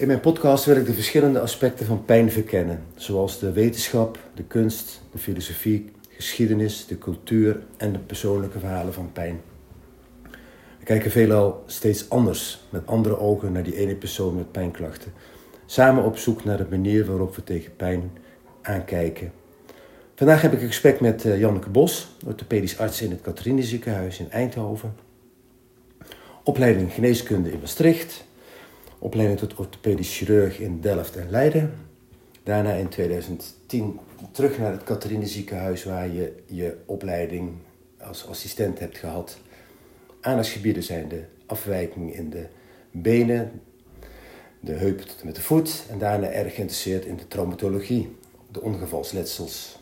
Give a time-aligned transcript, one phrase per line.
[0.00, 4.42] In mijn podcast wil ik de verschillende aspecten van pijn verkennen, zoals de wetenschap, de
[4.42, 9.40] kunst, de filosofie, geschiedenis, de cultuur en de persoonlijke verhalen van pijn.
[10.78, 15.12] We kijken veelal steeds anders, met andere ogen naar die ene persoon met pijnklachten.
[15.66, 18.10] Samen op zoek naar de manier waarop we tegen pijn
[18.62, 19.32] aankijken.
[20.14, 24.18] Vandaag heb ik een gesprek met uh, Janneke Bos, orthopedisch arts in het Catharine ziekenhuis
[24.18, 24.94] in Eindhoven.
[26.44, 28.28] Opleiding geneeskunde in Maastricht.
[29.02, 31.74] Opleiding tot orthopedisch chirurg in Delft en Leiden.
[32.42, 33.98] Daarna in 2010
[34.30, 37.52] terug naar het Catharine ziekenhuis waar je je opleiding
[38.00, 39.38] als assistent hebt gehad.
[40.20, 42.46] Aandachtsgebieden zijn de afwijkingen in de
[42.90, 43.62] benen,
[44.60, 48.16] de heup tot en met de voet en daarna erg geïnteresseerd in de traumatologie,
[48.50, 49.78] de ongevalsletsels.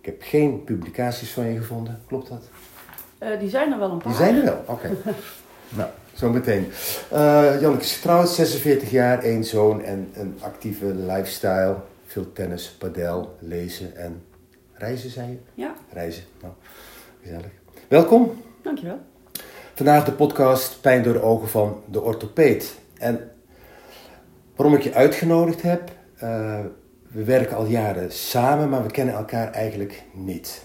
[0.00, 2.48] Ik heb geen publicaties van je gevonden, klopt dat?
[3.22, 4.06] Uh, die zijn er wel een paar.
[4.06, 4.90] Die zijn er wel, oké.
[5.78, 6.66] nou, zo meteen.
[7.12, 11.76] Uh, Janneke is getrouwd, 46 jaar, één zoon en een actieve lifestyle.
[12.06, 14.22] Veel tennis, padel, lezen en
[14.72, 15.38] reizen, zei je?
[15.54, 15.74] Ja.
[15.92, 16.52] Reizen, nou,
[17.22, 17.50] gezellig.
[17.88, 18.42] Welkom.
[18.62, 18.98] Dankjewel.
[19.74, 22.74] Vandaag de podcast Pijn door de ogen van de orthopeed.
[22.98, 23.30] En
[24.56, 25.90] waarom ik je uitgenodigd heb,
[26.22, 26.58] uh,
[27.08, 30.62] we werken al jaren samen, maar we kennen elkaar eigenlijk niet.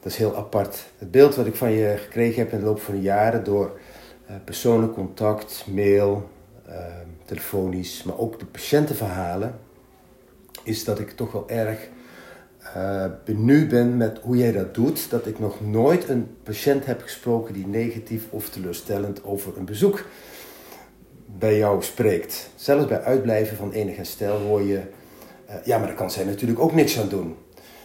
[0.00, 0.84] Dat is heel apart.
[0.98, 3.78] Het beeld wat ik van je gekregen heb in de loop van de jaren door
[4.44, 6.28] persoonlijk contact, mail,
[6.68, 6.74] uh,
[7.24, 9.58] telefonisch, maar ook de patiëntenverhalen,
[10.62, 11.88] is dat ik toch wel erg
[12.76, 15.10] uh, benieuwd ben met hoe jij dat doet.
[15.10, 20.04] Dat ik nog nooit een patiënt heb gesproken die negatief of teleurstellend over een bezoek
[21.38, 22.50] bij jou spreekt.
[22.54, 24.80] Zelfs bij uitblijven van enig herstel hoor je,
[25.48, 27.36] uh, ja, maar daar kan zij natuurlijk ook niks aan doen.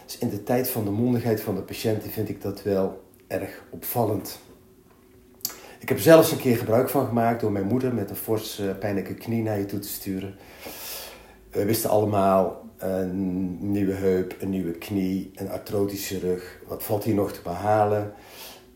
[0.05, 3.63] Dus in de tijd van de mondigheid van de patiënten vind ik dat wel erg
[3.69, 4.39] opvallend.
[5.79, 8.69] Ik heb zelfs een keer gebruik van gemaakt door mijn moeder met een fors uh,
[8.79, 10.35] pijnlijke knie naar je toe te sturen.
[11.51, 16.59] We wisten allemaal een nieuwe heup, een nieuwe knie, een artrotische rug.
[16.67, 18.13] Wat valt hier nog te behalen?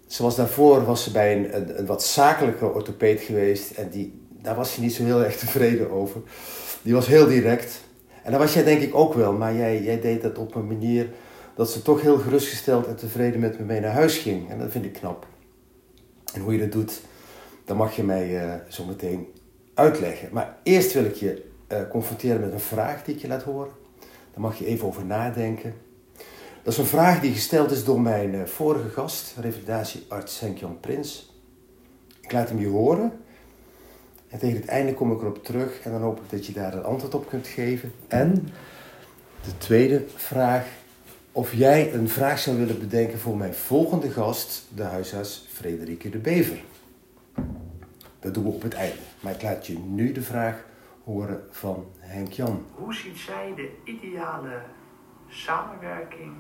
[0.08, 4.74] Zoals daarvoor was ze bij een, een, wat zakelijke orthopeed geweest en die, daar was
[4.74, 6.22] ze niet zo heel erg tevreden over.
[6.82, 7.82] Die was heel direct.
[8.24, 10.68] En dat was jij denk ik ook wel, maar jij, jij deed dat op een
[10.68, 11.10] manier
[11.56, 14.50] dat ze toch heel gerustgesteld en tevreden met me mee naar huis ging.
[14.50, 15.26] En dat vind ik knap.
[16.34, 17.02] En hoe je dat doet,
[17.66, 19.28] dat mag je mij uh, zo meteen
[19.74, 20.30] uitleggen.
[20.32, 23.72] Maar eerst wil ik je uh, confronteren met een vraag die ik je laat horen.
[24.00, 25.74] Daar mag je even over nadenken.
[26.64, 31.34] Dat is een vraag die gesteld is door mijn uh, vorige gast, revalidatiearts Henk-Jan Prins.
[32.22, 33.12] Ik laat hem je horen.
[34.28, 36.74] En tegen het einde kom ik erop terug en dan hoop ik dat je daar
[36.74, 37.92] een antwoord op kunt geven.
[38.08, 38.48] En
[39.44, 40.68] de tweede vraag,
[41.34, 46.18] of jij een vraag zou willen bedenken voor mijn volgende gast, de huisarts Frederike de
[46.18, 46.64] Bever.
[48.20, 49.02] Dat doen we op het einde.
[49.20, 50.66] Maar ik laat je nu de vraag
[51.04, 52.66] horen van Henk-Jan.
[52.76, 54.62] Hoe ziet zij de ideale
[55.28, 56.34] samenwerking,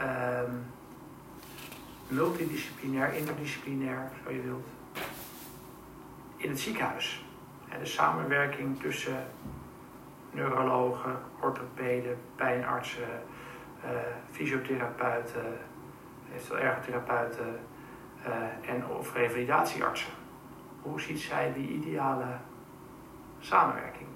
[0.00, 0.64] um,
[2.08, 4.66] multidisciplinair, interdisciplinair, zo je wilt,
[6.36, 7.24] in het ziekenhuis?
[7.78, 9.26] de samenwerking tussen
[10.30, 13.22] neurologen, orthopeden, pijnartsen,
[13.84, 13.90] uh,
[14.30, 15.58] fysiotherapeuten,
[16.34, 17.58] eventueel ergotherapeuten
[18.26, 20.12] uh, en of revalidatieartsen.
[20.82, 22.26] Hoe ziet zij die ideale
[23.38, 24.08] samenwerking?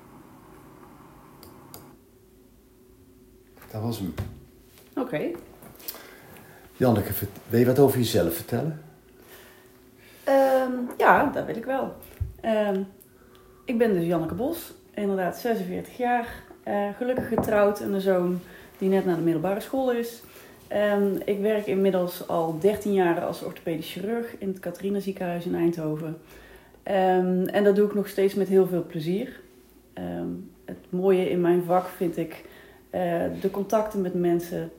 [3.71, 4.15] Dat was hem.
[4.95, 5.01] Oké.
[5.01, 5.37] Okay.
[6.77, 7.13] Janneke,
[7.49, 8.83] wil je wat over jezelf vertellen?
[10.29, 11.97] Um, ja, dat wil ik wel.
[12.45, 12.87] Um,
[13.65, 18.41] ik ben dus Janneke Bos, inderdaad 46 jaar, uh, gelukkig getrouwd en een zoon
[18.79, 20.23] die net naar de middelbare school is.
[20.73, 25.55] Um, ik werk inmiddels al 13 jaar als orthopedisch chirurg in het Catharina ziekenhuis in
[25.55, 26.09] Eindhoven.
[26.85, 29.41] Um, en dat doe ik nog steeds met heel veel plezier.
[29.95, 32.45] Um, het mooie in mijn vak vind ik
[32.91, 33.01] uh,
[33.41, 34.71] de contacten met mensen.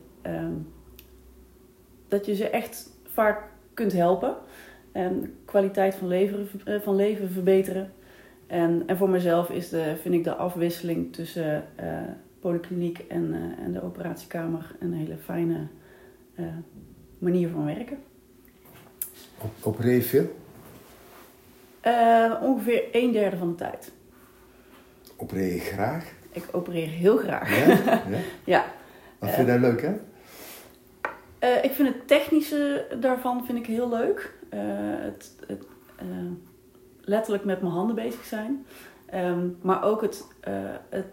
[2.07, 3.43] dat je ze echt vaak
[3.73, 4.35] kunt helpen.
[4.91, 7.91] En kwaliteit van leven, uh, van leven verbeteren.
[8.47, 11.97] En, en voor mezelf is de, vind ik de afwisseling tussen uh,
[12.39, 15.67] polykliniek en, en de operatiekamer een hele fijne
[17.17, 17.97] manier van werken.
[19.61, 20.35] Opereer je veel?
[22.41, 23.91] Ongeveer een derde van de tijd.
[25.17, 26.13] Opereer je graag?
[26.31, 27.65] Ik opereer heel graag.
[27.65, 28.01] Ja?
[28.09, 28.19] ja?
[28.55, 28.65] ja.
[29.19, 29.93] Wat vind je daar leuk hè?
[31.61, 34.33] Ik vind het technische daarvan vind ik heel leuk.
[34.49, 35.63] Het, het
[37.05, 38.65] letterlijk met mijn handen bezig zijn.
[39.13, 40.27] Um, maar ook het,
[40.89, 41.05] het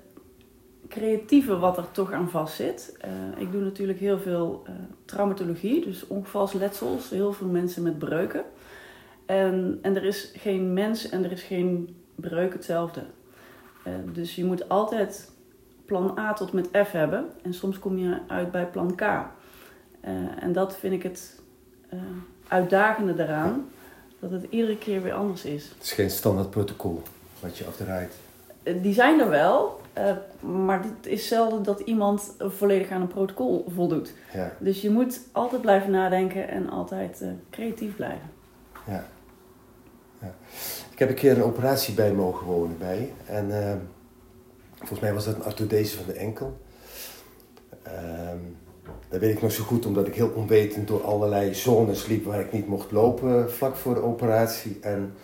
[0.88, 2.96] creatieve wat er toch aan vast zit.
[3.36, 4.66] ik doe natuurlijk heel veel
[5.04, 7.10] traumatologie, dus ongevalsletsels.
[7.10, 8.44] Heel veel mensen met breuken.
[9.26, 13.02] En, en er is geen mens en er is geen breuk hetzelfde.
[13.84, 15.32] Eh, dus je moet altijd
[15.86, 17.26] plan A tot met F hebben.
[17.42, 19.00] En soms kom je uit bij plan K.
[19.00, 19.22] Eh,
[20.40, 21.40] en dat vind ik het
[21.88, 21.98] eh,
[22.48, 23.68] uitdagende daaraan.
[24.22, 25.68] Dat het iedere keer weer anders is.
[25.68, 27.02] Het is geen standaard protocol
[27.40, 28.12] wat je afdraait.
[28.62, 29.80] Eh, Die zijn er wel.
[29.92, 34.12] eh, maar het is zelden dat iemand volledig aan een protocol voldoet.
[34.32, 38.30] Ja, Dus je moet altijd blijven nadenken en altijd eh, creatief blijven.
[38.86, 39.04] ja.
[40.20, 40.34] ja.
[40.92, 43.12] Ik heb een keer een operatie bij mogen wonen bij.
[43.26, 43.78] En ehm,
[44.78, 46.60] volgens mij was dat een arthodese van de enkel.
[47.82, 48.38] Ehm,
[49.08, 52.40] dat weet ik nog zo goed, omdat ik heel onwetend door allerlei zones liep waar
[52.40, 54.78] ik niet mocht lopen vlak voor de operatie.
[54.80, 55.14] En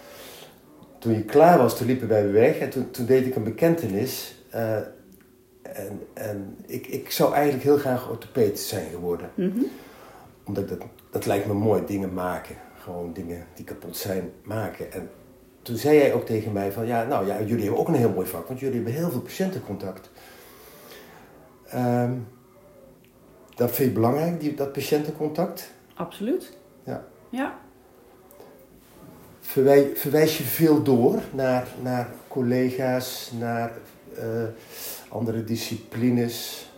[0.98, 4.42] toen je klaar was, toen liepen wij weg en toen, toen deed ik een bekentenis.
[4.50, 4.76] eh,
[5.62, 9.30] en en ik, ik zou eigenlijk heel graag orthopeed zijn geworden.
[9.34, 9.62] Mhm.
[10.44, 10.78] Omdat dat,
[11.10, 12.56] dat lijkt me mooi, dingen maken.
[12.78, 14.92] Gewoon dingen die kapot zijn, maken.
[14.92, 15.10] En
[15.62, 18.12] toen zei jij ook tegen mij van, ja, nou ja, jullie hebben ook een heel
[18.12, 20.10] mooi vak, want jullie hebben heel veel patiëntencontact.
[21.66, 22.12] Ehm,
[23.58, 25.70] dat vind je belangrijk, die, dat patiëntencontact?
[25.94, 26.56] Absoluut.
[26.84, 27.04] Ja.
[27.28, 27.58] Ja.
[29.40, 33.72] Verwij, verwijs je veel door naar, naar collega's, naar
[34.16, 34.42] eh,
[35.08, 36.68] andere disciplines,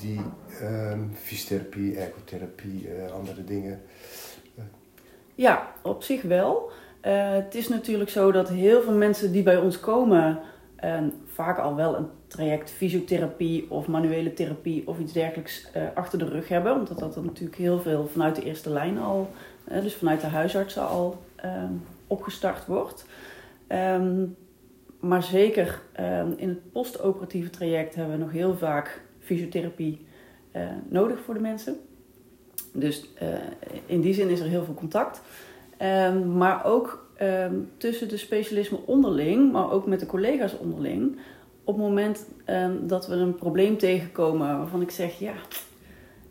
[0.00, 0.20] die
[0.60, 3.82] ehm fysiotherapie, ergotherapie, eh, andere dingen.
[5.34, 6.70] Ja, op zich wel.
[7.00, 10.40] Eh, het is natuurlijk zo dat heel veel mensen die bij ons komen,
[11.26, 16.28] vaak al wel een traject fysiotherapie of manuele therapie of iets dergelijks eh, achter de
[16.28, 16.74] rug hebben.
[16.74, 19.30] Omdat dat natuurlijk heel veel vanuit de eerste lijn al,
[19.64, 21.72] eh, dus vanuit de huisartsen al ehm,
[22.06, 23.06] opgestart wordt.
[23.66, 24.24] Ehm,
[25.00, 30.06] maar zeker ehm, in het postoperatieve traject hebben we nog heel vaak fysiotherapie
[30.50, 31.76] eh, nodig voor de mensen.
[32.72, 33.08] Dus
[33.86, 35.22] in die zin is er heel veel contact.
[36.34, 37.06] Maar ook
[37.76, 41.18] tussen de specialismen onderling, maar ook met de collega's onderling.
[41.66, 45.34] Op het moment ehm, dat we een probleem tegenkomen waarvan ik zeg, ja,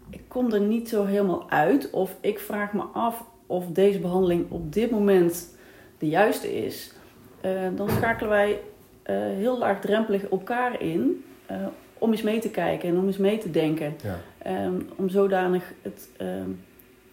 [0.10, 1.90] ik kom er niet zo helemaal uit.
[1.90, 5.56] Of ik vraag me af of deze behandeling op dit moment
[5.98, 6.94] de juiste is.
[7.42, 8.60] eh, dan schakelen wij
[9.04, 11.58] eh, heel laagdrempelig elkaar in eh,
[11.98, 13.96] om eens mee te kijken en om eens mee te denken.
[14.04, 14.20] Ja.
[14.38, 16.50] Ehm, om zodanig het, ehm,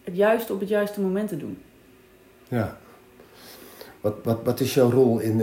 [0.04, 1.58] het juiste op het juiste moment te doen.
[2.48, 2.76] Ja.
[4.00, 5.40] Wat, wat, wat, is jouw rol in,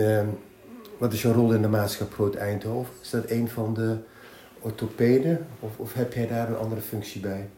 [0.99, 2.93] wat is jouw rol in de Maatschap Groot Eindhoven?
[3.01, 3.97] Is dat een van de
[4.59, 7.49] orthopeden of, of heb jij daar een andere functie bij?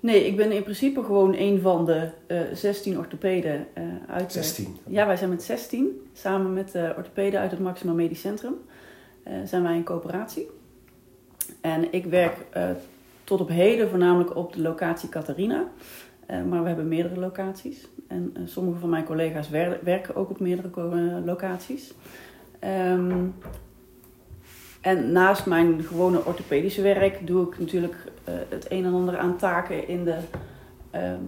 [0.00, 4.42] Nee, ik ben in principe gewoon een van de eh 16 orthopeden eh, uit de-
[4.42, 4.76] 16.
[4.86, 6.08] Ja, wij zijn met 16.
[6.12, 8.54] Samen met de orthopeden uit het Maxima Medisch Centrum
[9.22, 10.50] eh, zijn wij een coöperatie.
[11.60, 12.36] En ik werk
[13.24, 15.64] tot op heden voornamelijk op de locatie Catharina.
[16.48, 17.88] Maar we hebben meerdere locaties.
[18.08, 20.68] En sommige van mijn collega's wer- werken ook op meerdere
[21.24, 21.94] locaties.
[22.58, 23.26] Ehm,
[24.80, 27.94] en naast mijn gewone orthopedische werk doe ik natuurlijk
[28.24, 30.16] eh, het een en ander aan taken in de
[30.90, 31.20] ehm,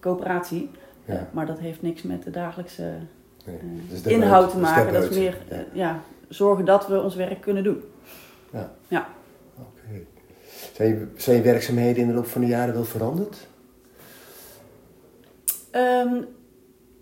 [0.00, 0.70] coöperatie.
[1.04, 1.28] Ja.
[1.32, 2.92] Maar dat heeft niks met de dagelijkse
[3.44, 4.92] Nee, eh, de inhoud te maken.
[4.92, 7.82] Dat is meer eh, ja, zorgen dat we ons werk kunnen doen.
[9.58, 10.04] Oké.
[10.72, 13.46] Zijn, je, zijn je werkzaamheden in de loop van de jaren wel veranderd?
[15.70, 16.22] Ehm,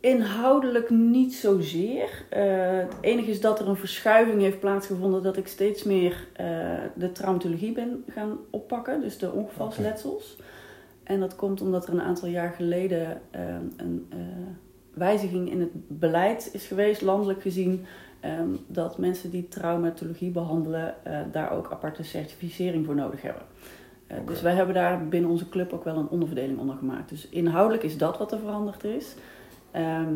[0.02, 2.24] inhoudelijk niet zozeer.
[2.28, 6.46] Eh het enige is dat er een verschuiving heeft plaatsgevonden dat ik steeds meer eh,
[6.94, 10.36] de traumatologie ben gaan oppakken, dus de ongevalsletsels.
[11.02, 14.18] En dat komt omdat er een aantal jaar geleden ehm, een eh,
[14.94, 17.84] wijziging in het beleid is geweest, landelijk gezien,
[18.20, 23.42] ehm, dat mensen die traumatologie behandelen eh, daar ook aparte certificering voor nodig hebben.
[24.26, 27.08] Dus wij hebben daar binnen onze club ook wel een onderverdeling onder gemaakt.
[27.08, 29.14] Dus inhoudelijk is dat wat er veranderd is.
[29.72, 30.12] Ehm,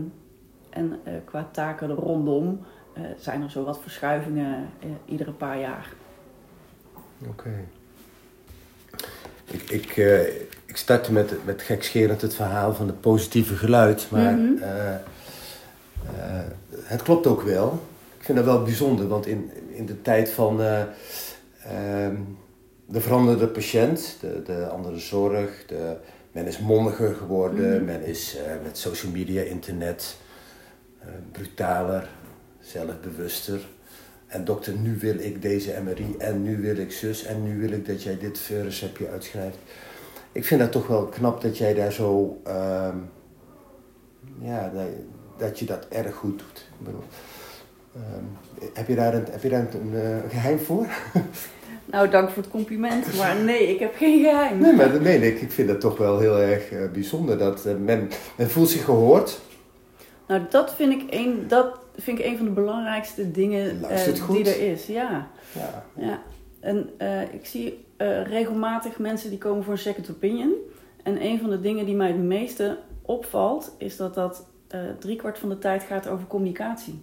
[0.70, 2.60] en eh, qua taken er rondom
[2.92, 5.92] eh, zijn er zo wat verschuivingen eh, iedere paar jaar.
[7.28, 7.64] Oké.
[9.44, 9.96] Ik, ik,
[10.66, 14.62] ik startte met, met gekscherend het verhaal van het positieve geluid, maar Mhm.
[16.82, 17.82] het klopt ook wel.
[18.18, 20.80] Ik vind dat wel bijzonder, want in, in de tijd van eh,
[21.64, 22.16] ehm,
[22.86, 25.96] de veranderde patiënt, de, de andere zorg, de,
[26.36, 27.84] men is mondiger geworden, Mhm.
[27.84, 30.16] men is eh, met social media, internet
[31.00, 32.08] eh, brutaler,
[32.60, 33.60] zelfbewuster.
[34.26, 37.70] En dokter, nu wil ik deze MRI en nu wil ik zus en nu wil
[37.70, 39.58] ik dat jij dit receptje uitschrijft.
[40.32, 42.96] Ik vind dat toch wel knap dat jij daar zo, ehm,
[44.40, 44.86] ja, dat,
[45.38, 46.68] dat je dat erg goed doet.
[46.78, 47.04] Ik bedoel,
[47.94, 48.24] ehm,
[48.74, 50.86] heb je daar een, heb je daar een, eh, geheim voor?
[51.86, 54.58] Nou, dank voor het compliment, maar nee, ik heb geen geheim.
[54.58, 55.40] Nee, maar dat meen ik.
[55.40, 57.38] Ik vind dat toch wel heel erg eh, bijzonder.
[57.38, 59.40] Dat eh, men, men voelt zich gehoord.
[60.26, 64.50] Nou, dat vind ik een, dat vind ik een van de belangrijkste dingen eh, die
[64.50, 64.86] er is.
[64.86, 65.84] Ja, Ja.
[65.96, 66.22] ja.
[66.60, 66.90] En
[67.32, 67.84] ik zie
[68.24, 70.52] regelmatig mensen die komen voor een second opinion.
[71.02, 74.46] En een van de dingen die mij het meeste opvalt, is dat dat
[74.98, 77.02] driekwart van de tijd gaat over communicatie.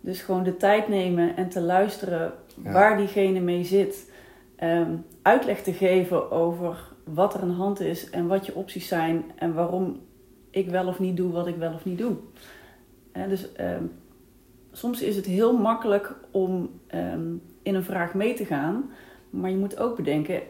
[0.00, 2.32] Dus gewoon de tijd nemen en te luisteren
[2.64, 2.72] Ja.
[2.72, 4.12] waar diegene mee zit.
[4.56, 4.90] Ehm,
[5.22, 9.24] uitleg te geven over wat er aan de hand is en wat je opties zijn
[9.36, 10.00] en waarom
[10.50, 12.16] ik wel of niet doe wat ik wel of niet doe.
[13.28, 13.84] Dus ehm,
[14.72, 18.90] soms is het heel makkelijk om ehm, in een vraag mee te gaan,
[19.30, 20.42] maar je moet ook bedenken: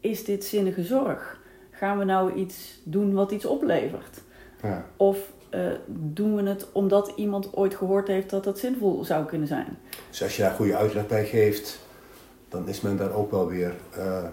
[0.00, 1.40] is dit zinnige zorg?
[1.70, 4.22] Gaan we nou iets doen wat iets oplevert?
[4.62, 4.86] Ja.
[4.96, 9.48] Of eh, doen we het omdat iemand ooit gehoord heeft dat dat zinvol zou kunnen
[9.48, 9.78] zijn?
[10.10, 11.80] Dus als je daar goede uitleg bij geeft,
[12.48, 14.24] dan is men daar ook wel weer eh,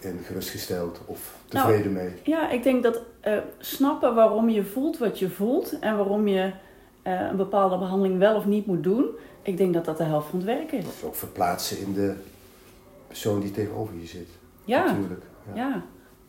[0.00, 2.10] in gerustgesteld of Nou, tevreden mee.
[2.22, 6.52] Ja, ik denk dat eh, snappen waarom je voelt wat je voelt en waarom je
[7.02, 9.06] een bepaalde behandeling wel of niet moet doen,
[9.42, 10.84] ik denk dat dat de helft van het werk is.
[10.84, 12.14] Dat is ook verplaatsen in de
[13.06, 14.28] persoon die tegenover je zit.
[14.64, 15.22] Ja, Natuurlijk.
[15.54, 15.54] Ja.
[15.54, 15.82] ja.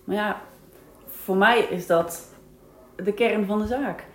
[0.04, 0.42] Maar ja,
[1.08, 2.24] voor mij is dat
[2.96, 4.06] de kern van de zaak.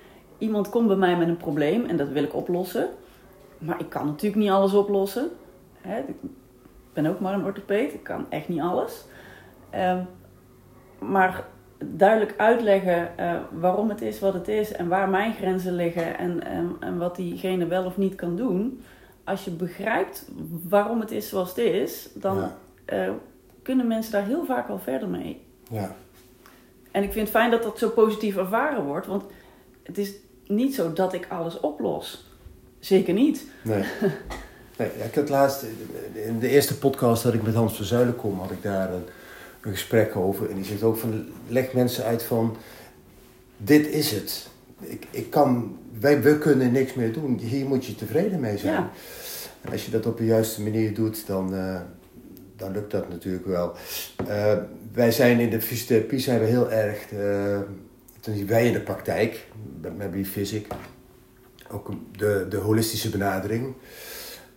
[0.40, 2.88] Iemand komt bij mij met een probleem en dat wil ik oplossen.
[3.58, 5.28] Maar ik kan natuurlijk niet alles oplossen.
[5.80, 6.14] Hè, Ik
[6.92, 9.04] ben ook maar een orthopeed, ik kan echt niet alles.
[9.70, 10.02] Ehm,
[10.98, 11.44] maar
[11.84, 16.44] duidelijk uitleggen eh, waarom het is wat het is en waar mijn grenzen liggen en,
[16.44, 18.82] en, en wat diegene wel of niet kan doen.
[19.24, 20.30] Als je begrijpt
[20.68, 22.56] waarom het is zoals het is, dan Ja.
[22.84, 23.10] eh,
[23.62, 25.42] kunnen mensen daar heel vaak wel verder mee.
[25.70, 25.94] Ja.
[26.90, 29.24] En ik vind het fijn dat dat zo positief ervaren wordt, want
[29.82, 30.14] het is
[30.50, 32.24] niet zo dat ik alles oplos.
[32.78, 33.44] Zeker niet.
[33.62, 33.84] Nee.
[34.78, 35.64] nee ja, ik had laatst,
[36.12, 39.04] in de eerste podcast dat ik met Hans van Zuilen kom, had ik daar een,
[39.60, 40.50] een gesprek over.
[40.50, 42.56] En die zegt ook van, leg mensen uit van,
[43.56, 44.48] dit is het.
[44.80, 47.38] Ik, ik kan, wij, we kunnen niks meer doen.
[47.38, 48.74] Hier moet je tevreden mee zijn.
[48.74, 48.90] Ja.
[49.60, 51.80] En als je dat op de juiste manier doet, dan, eh,
[52.56, 53.72] dan lukt dat natuurlijk wel.
[54.28, 54.56] Eh,
[54.92, 57.58] wij zijn in de fysiotherapie zijn we heel erg, eh,
[58.20, 59.46] zien wij in de praktijk,
[59.96, 60.66] met Biphysic,
[61.70, 63.74] ook de, de holistische benadering.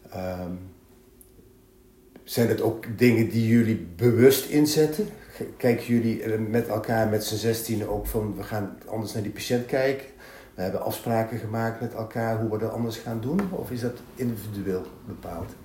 [0.10, 0.52] Ehm,
[2.24, 5.08] zijn het ook dingen die jullie bewust inzetten?
[5.58, 9.32] Kijken jullie eh, met elkaar, met z'n zestienen ook van we gaan anders naar die
[9.32, 10.06] patiënt kijken?
[10.54, 13.40] We hebben afspraken gemaakt met elkaar hoe we dat anders gaan doen?
[13.52, 15.56] Of is dat individueel bepaald?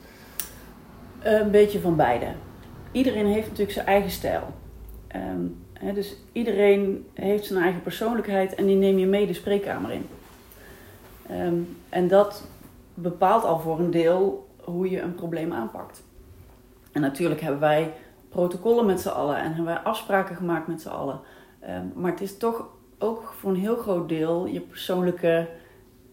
[1.22, 2.34] Een beetje van beide.
[2.92, 4.54] Iedereen heeft natuurlijk zijn eigen stijl.
[5.06, 5.46] Ehm,
[5.94, 10.06] dus iedereen heeft zijn eigen persoonlijkheid en die neem je mee de spreekkamer in.
[11.28, 11.54] Ehm,
[11.88, 12.44] en dat
[12.94, 16.02] bepaalt al voor een deel hoe je een probleem aanpakt.
[16.92, 17.92] En natuurlijk hebben wij
[18.28, 21.20] protocollen met z'n allen en hebben wij afspraken gemaakt met z'n allen.
[21.60, 22.68] Ehm, maar het is toch
[22.98, 25.48] ook voor een heel groot deel je persoonlijke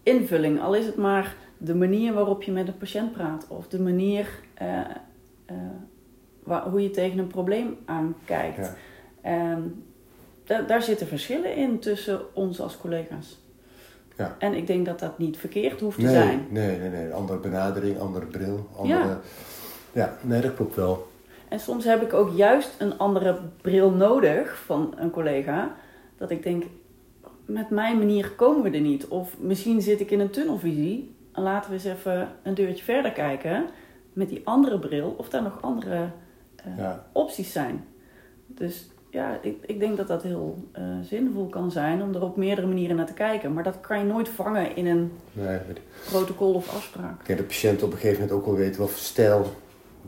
[0.02, 0.60] invulling.
[0.62, 4.40] Al is het maar de manier waarop je met een patiënt praat of de manier
[4.54, 4.80] eh,
[5.46, 8.72] eh, hoe je tegen een probleem aankijkt.
[9.26, 9.60] Ehm,
[10.66, 13.38] daar, zitten verschillen in tussen ons als collega's.
[14.16, 14.36] Ja.
[14.38, 16.46] En ik denk dat dat niet verkeerd hoeft te zijn.
[16.50, 17.12] nee, nee, nee.
[17.12, 18.68] Andere benadering, andere bril.
[18.76, 18.98] Andere...
[18.98, 19.20] Ja.
[19.92, 21.08] ja, nee, dat klopt wel.
[21.48, 25.74] En soms heb ik ook juist een andere bril nodig van een collega.
[26.18, 26.64] Dat ik denk,
[27.44, 29.06] met mijn manier komen we er niet.
[29.06, 31.14] Of misschien zit ik in een tunnelvisie.
[31.32, 33.66] En laten we eens even een deurtje verder kijken.
[34.12, 35.14] Met die andere bril.
[35.18, 36.10] Of daar nog andere
[36.56, 37.06] eh, Ja.
[37.12, 37.84] opties zijn.
[38.46, 38.86] Dus
[39.16, 42.02] ja, ik, ik denk dat dat heel eh, zinvol kan zijn.
[42.02, 43.52] Om er op meerdere manieren naar te kijken.
[43.52, 45.58] Maar dat kan je nooit vangen in een Nee,
[46.08, 47.26] protocol of afspraak.
[47.28, 49.52] dat de patiënt op een gegeven moment ook wel weet wat voor stijl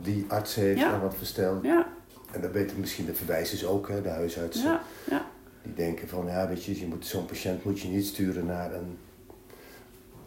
[0.03, 0.93] die arts heeft Ja.
[0.95, 1.59] en wat voor stijl.
[1.63, 1.87] Ja,
[2.33, 4.65] En dat weten misschien de verwijzers ook, hè, de huisartsen.
[4.71, 5.27] ja, ja.
[5.63, 8.75] Die denken van, ja, weet je, je moet, zo'n patiënt moet je niet sturen naar,
[8.75, 8.99] een,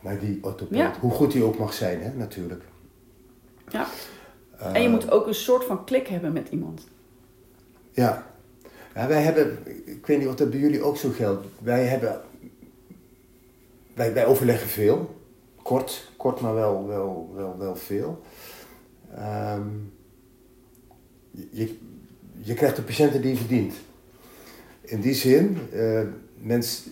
[0.02, 0.98] naar die orthopeed.
[1.00, 2.64] Hoe goed die ook mag zijn, hè, natuurlijk.
[3.70, 3.86] Ja.
[4.58, 6.88] Eh, En je moet ook een soort van klik hebben met iemand.
[7.92, 8.26] Ja.
[8.96, 11.46] Ja, wij hebben, ik weet niet of dat bij jullie ook zo geldt.
[11.60, 12.22] Wij hebben,
[13.94, 15.20] wij, wij overleggen veel.
[15.64, 18.22] Kort, kort maar wel, wel, wel, wel veel.
[19.16, 19.68] Ehm,
[21.50, 21.78] je,
[22.38, 23.74] je krijgt de patiënten die je verdient.
[24.82, 26.02] In die zin, eh,
[26.38, 26.84] mens,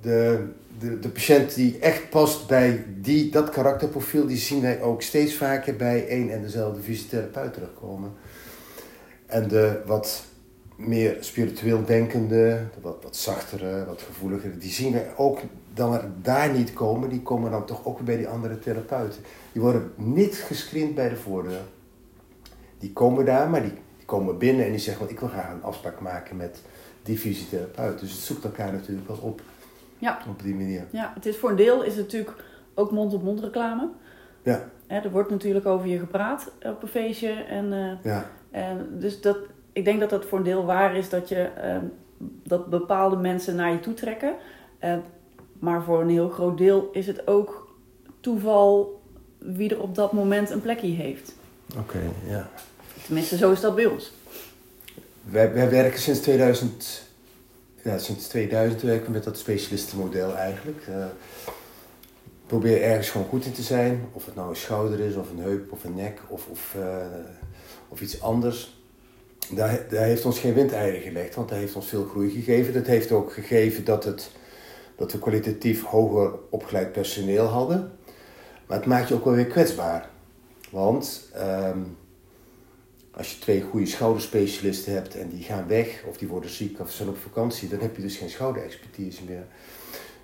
[0.00, 0.46] de,
[0.78, 5.34] de, de patiënt die echt past bij die, dat karakterprofiel, die zien wij ook steeds
[5.34, 8.12] vaker bij één en dezelfde fysiotherapeut terugkomen.
[9.26, 10.24] En de wat
[10.86, 15.38] meer spiritueel denkende, de wat, wat zachtere, wat gevoeligere, die zien we ook
[15.74, 19.22] dan er daar niet komen, die komen dan toch ook weer bij die andere therapeuten.
[19.52, 21.60] Die worden niet gescreend bij de voordeur.
[22.78, 25.52] Die komen daar, maar die, die komen binnen en die zeggen, "Want ik wil graag
[25.52, 26.62] een afspraak maken met
[27.02, 28.00] die fysiotherapeut.
[28.00, 29.40] Dus het zoekt elkaar natuurlijk wel op,
[29.98, 30.18] Ja.
[30.28, 30.84] op die manier.
[30.90, 33.88] Ja, het is voor een deel is het natuurlijk ook mond-op-mond reclame.
[34.42, 34.68] Ja.
[34.86, 37.30] Er wordt natuurlijk over je gepraat op een feestje.
[37.30, 39.36] En, eh, Ja, en dus dat,
[39.72, 41.76] ik denk dat dat voor een deel waar is dat, je, eh,
[42.42, 44.34] dat bepaalde mensen naar je toe trekken.
[44.78, 44.96] Eh,
[45.58, 47.74] maar voor een heel groot deel is het ook
[48.20, 49.00] toeval
[49.38, 51.34] wie er op dat moment een plekje heeft.
[51.78, 52.48] oké, ja.
[53.04, 54.12] Tenminste, zo is dat bij ons.
[55.22, 57.02] Wij, wij werken sinds 2000,
[57.82, 60.86] ja, sinds 2000 werken we met dat specialistenmodel eigenlijk.
[60.88, 61.04] Eh
[62.52, 64.08] probeer ergens gewoon goed in te zijn.
[64.12, 67.06] Of het nou een schouder is, of een heup, of een nek, of, of, eh,
[67.88, 68.81] of iets anders.
[69.50, 72.72] Daar, daar heeft ons geen windeieren gelegd, want dat heeft ons veel groei gegeven.
[72.72, 74.30] Dat heeft ook gegeven dat, het,
[74.96, 77.92] dat we kwalitatief hoger opgeleid personeel hadden.
[78.66, 80.10] Maar het maakt je ook wel weer kwetsbaar.
[80.70, 81.78] Want ehm,
[83.10, 86.90] als je twee goede schouderspecialisten hebt en die gaan weg, of die worden ziek of
[86.90, 89.46] zijn op vakantie, dan heb je dus geen schouderexpertise meer.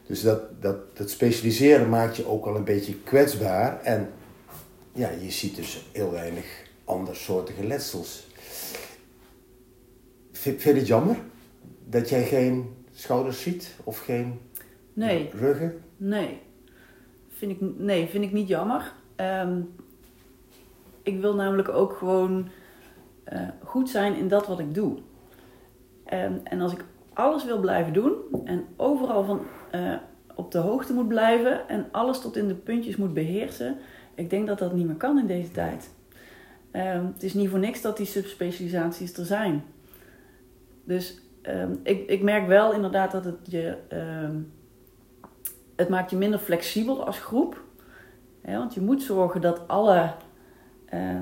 [0.06, 3.82] Dus dat, dat, specialiseren maakt je ook al een beetje kwetsbaar.
[3.82, 4.10] En
[4.92, 6.44] ja, je ziet dus heel weinig
[6.84, 8.27] andersoortige letsels.
[10.38, 11.16] Vind, je het jammer
[11.84, 14.40] dat jij geen schouders ziet of geen
[14.92, 15.80] Nee, ruggen?
[15.96, 16.40] nee.
[17.28, 18.92] Vind ik, nee, vind ik niet jammer.
[19.16, 19.60] Ehm,
[21.02, 22.48] ik wil namelijk ook gewoon
[23.24, 24.98] eh, goed zijn in dat wat ik doe.
[26.04, 28.14] Ehm, en als ik alles wil blijven doen
[28.44, 29.40] en overal van
[29.70, 29.94] eh,
[30.34, 33.76] op de hoogte moet blijven en alles tot in de puntjes moet beheersen,
[34.14, 35.90] ik denk dat dat niet meer kan in deze tijd.
[36.70, 39.62] Ehm, het is niet voor niks dat die subspecialisaties er zijn.
[40.88, 43.76] Dus ehm, ik, ik merk wel inderdaad dat het je.
[43.88, 44.36] ehm,
[45.76, 47.62] het maakt je minder flexibel als groep.
[48.40, 50.14] Hè, want je moet zorgen dat alle
[50.84, 51.20] eh,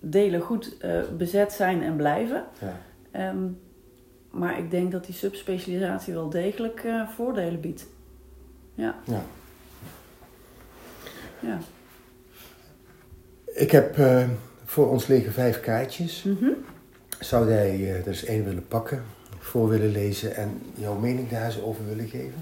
[0.00, 2.44] delen goed eh, bezet zijn en blijven.
[2.60, 2.80] Ja.
[3.10, 3.48] Ehm,
[4.30, 7.86] maar ik denk dat die subspecialisatie wel degelijk eh, voordelen biedt.
[8.74, 9.22] Ja, ja.
[11.40, 11.58] ja.
[13.44, 13.96] Ik heb
[14.64, 16.22] voor ons liggen vijf kaartjes.
[16.22, 16.50] Mhm.
[17.20, 19.04] Zou jij eh, er eens één willen pakken,
[19.38, 22.40] voor willen lezen en jouw mening daar eens over willen geven?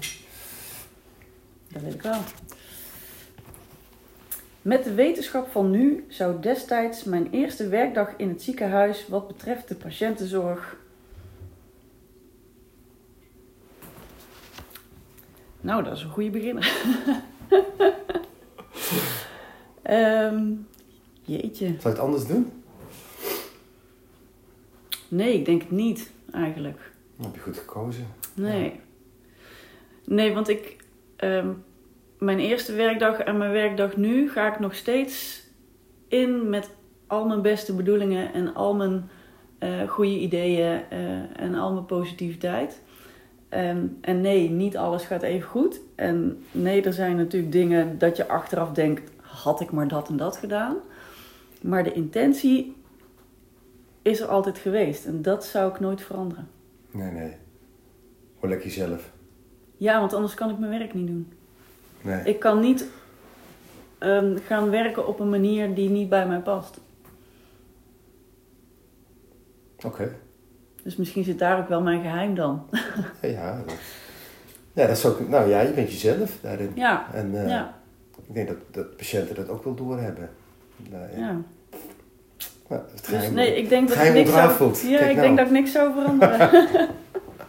[1.67, 2.19] Dat weet ik wel.
[4.61, 9.67] Met de wetenschap van nu zou destijds mijn eerste werkdag in het ziekenhuis wat betreft
[9.67, 10.77] de patiëntenzorg.
[15.61, 16.71] Nou, dat is een goede beginner.
[19.81, 20.53] Ehm,
[21.21, 21.65] jeetje.
[21.65, 22.56] Zou je het anders doen?
[25.07, 26.91] Nee, ik denk het niet, eigenlijk.
[27.15, 28.07] Dan heb je goed gekozen.
[28.33, 28.79] Nee.
[30.05, 30.75] Nee, want ik.
[31.15, 31.47] ehm,
[32.19, 35.43] mijn eerste werkdag en mijn werkdag nu ga ik nog steeds
[36.07, 36.69] in met
[37.07, 39.09] al mijn beste bedoelingen en al mijn
[39.59, 42.81] eh, goede ideeën eh, en al mijn positiviteit.
[43.49, 45.81] Ehm, en nee, niet alles gaat even goed.
[45.95, 50.17] En nee, er zijn natuurlijk dingen dat je achteraf denkt: had ik maar dat en
[50.17, 50.75] dat gedaan.
[51.61, 52.75] Maar de intentie
[54.07, 56.47] is er altijd geweest en dat zou ik nooit veranderen.
[56.91, 57.35] Nee, nee.
[58.35, 59.11] Gewoon lekker jezelf.
[59.77, 61.31] Ja, want anders kan ik mijn werk niet doen.
[62.01, 62.23] Nee.
[62.23, 62.87] Ik kan niet
[63.97, 66.79] ehm, gaan werken op een manier die niet bij mij past.
[69.85, 70.15] Oké.
[70.83, 72.65] Dus misschien zit daar ook wel mijn geheim dan.
[73.21, 73.63] Ja, ja.
[73.65, 73.75] dat-
[74.73, 75.29] Ja, dat is ook...
[75.29, 76.71] Nou ja, je bent jezelf daarin.
[76.75, 77.79] Ja, En eh, ja,
[78.27, 80.29] ik denk dat, dat patiënten dat ook wel doorhebben.
[80.91, 81.07] Ja.
[81.15, 81.41] ja.
[82.67, 84.29] Het Dus nee, ik denk dat ik niks.
[84.31, 85.21] Ja, Kijk ik nou.
[85.21, 86.49] denk dat ik niks zou veranderen.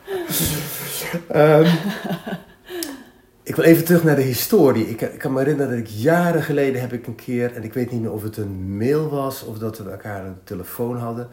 [1.28, 1.70] Ehm,
[3.42, 4.88] ik wil even terug naar de historie.
[4.88, 7.72] Ik, ik kan me herinneren dat ik jaren geleden heb ik een keer, en ik
[7.72, 11.28] weet niet meer of het een mail was of dat we elkaar een telefoon hadden.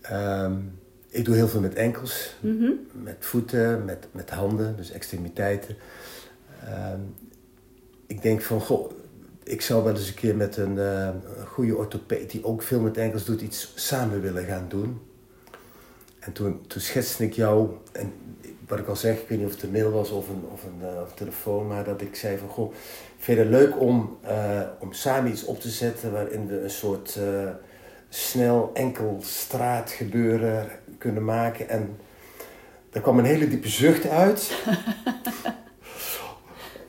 [0.00, 0.52] Ehm,
[1.08, 2.70] ik doe heel veel met enkels, Mhm.
[3.02, 5.76] met voeten, met, met handen, dus extremiteiten.
[6.64, 7.00] Ehm,
[8.06, 8.90] ik denk van, goh,
[9.44, 12.80] ik zou wel eens een keer met een, eh, een goede orthopeed die ook veel
[12.80, 15.00] met enkels doet, iets samen willen gaan doen.
[16.18, 18.12] En toen, toen schetste ik jou, en
[18.66, 20.64] wat ik al zeg, ik weet niet of het een mail was of een, of
[20.64, 22.74] een, eh, telefoon, maar dat ik zei van, goh,
[23.18, 27.18] vind het leuk om, eh, om samen iets op te zetten waarin we een soort
[28.08, 31.68] snel enkel straatgebeuren kunnen maken.
[31.68, 31.96] En
[32.90, 34.50] daar kwam een hele diepe zucht uit.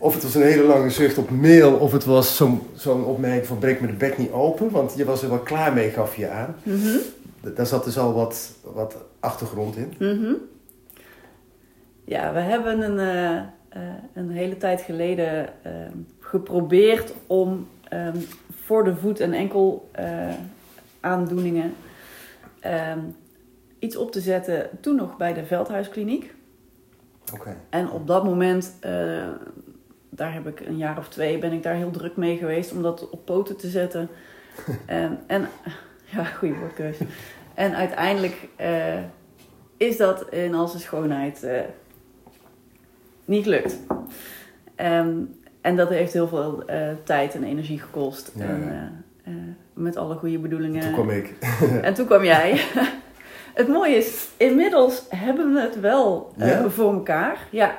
[0.06, 2.36] Of het was een hele lange zucht op mail, of het was
[2.74, 5.74] zo'n opmerking van breek me de bek niet open, want je was er wel klaar
[5.74, 6.56] mee, gaf je aan.
[6.64, 6.98] Mhm.
[7.56, 9.94] Daar zat dus al wat, wat achtergrond in.
[10.00, 10.34] Mhm.
[12.04, 13.38] Ja, we hebben een, eh,
[13.70, 15.72] eh, een hele tijd geleden eh,
[16.20, 18.18] geprobeerd om ehm,
[18.56, 20.34] voor de voet- en enkel eh,
[21.00, 21.74] aandoeningen
[22.60, 23.00] ehm,
[23.80, 24.70] iets op te zetten.
[24.82, 26.34] Toen nog bij de Veldhuiskliniek.
[27.34, 27.56] Oké.
[27.70, 28.74] En op dat moment,
[30.16, 32.82] daar heb ik een jaar of twee ben ik daar heel druk mee geweest om
[32.82, 34.10] dat op poten te zetten.
[34.86, 35.48] en, en
[36.06, 37.04] ja, goede woordkeuze.
[37.54, 39.00] En uiteindelijk eh,
[39.78, 41.60] is dat in al zijn schoonheid eh,
[43.26, 43.78] niet gelukt.
[44.76, 45.14] Ehm,
[45.62, 48.32] en dat heeft heel veel eh, tijd en energie gekost.
[48.36, 49.32] Ja, en, ja.
[49.74, 50.82] met alle goede bedoelingen.
[50.82, 51.34] Toen kwam ik.
[51.82, 52.62] En toen kwam jij.
[53.54, 56.70] het mooie is, inmiddels hebben we het wel Ja?
[56.70, 57.48] voor elkaar.
[57.50, 57.76] Ja,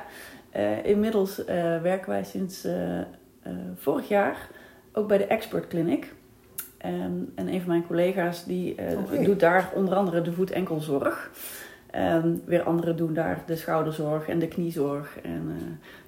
[0.56, 2.72] Eh, inmiddels eh, werken wij sinds eh,
[3.78, 4.48] vorig jaar
[4.92, 6.12] ook bij de Expert Clinic.
[6.78, 6.94] Ehm,
[7.34, 9.22] en een van mijn collega's die Oké.
[9.24, 11.30] doet daar onder andere de voet-enkelzorg.
[11.90, 15.18] Ehm, weer anderen doen daar de schouderzorg en de kniezorg.
[15.22, 15.56] En,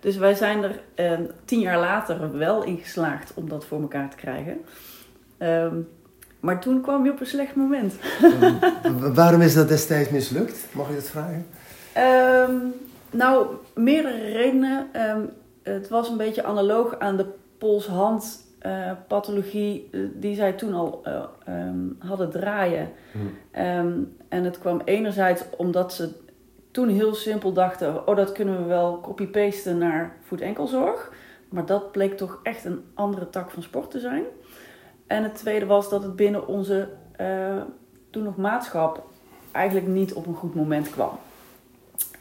[0.01, 4.11] dus wij zijn er ehm, tien jaar later wel in geslaagd om dat voor elkaar
[4.11, 4.57] te krijgen.
[6.41, 7.95] Maar toen kwam je op een slecht moment.
[8.99, 10.67] Wa- Waarom is dat destijds mislukt?
[10.73, 11.47] Mag ik dat vragen?
[13.11, 14.89] Nou, meerdere redenen.
[14.93, 15.21] Ehm,
[15.63, 17.27] het was een beetje analoog aan de
[17.59, 22.91] pols-hand eh, pathologie eh, die zij toen al eh, ehm, hadden draaien.
[23.13, 23.19] Hm.
[23.51, 26.11] Ehm, en het kwam enerzijds omdat ze
[26.71, 31.13] toen heel simpel dachten: oh, dat kunnen we wel copy-pasten naar voet-enkelzorg.
[31.49, 34.23] Maar dat bleek toch echt een andere tak van sport te zijn.
[35.07, 36.89] En het tweede was dat het binnen onze
[38.11, 39.07] toen nog maatschap
[39.53, 41.19] eigenlijk niet op een goed moment kwam.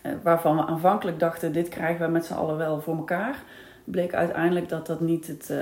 [0.01, 3.43] Eh, waarvan we aanvankelijk dachten: dit krijgen we met z'n allen wel voor elkaar.
[3.83, 5.57] Bleek uiteindelijk dat dat niet het, eh,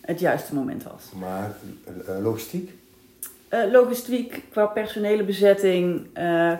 [0.00, 1.10] het juiste moment was.
[1.18, 1.50] Maar
[2.06, 2.78] eh, logistiek?
[3.72, 6.06] Logistiek, qua personele bezetting,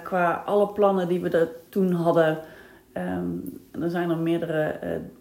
[0.02, 2.38] qua alle plannen die we er toen hadden.
[2.92, 3.28] Ehm,
[3.80, 4.78] er zijn er meerdere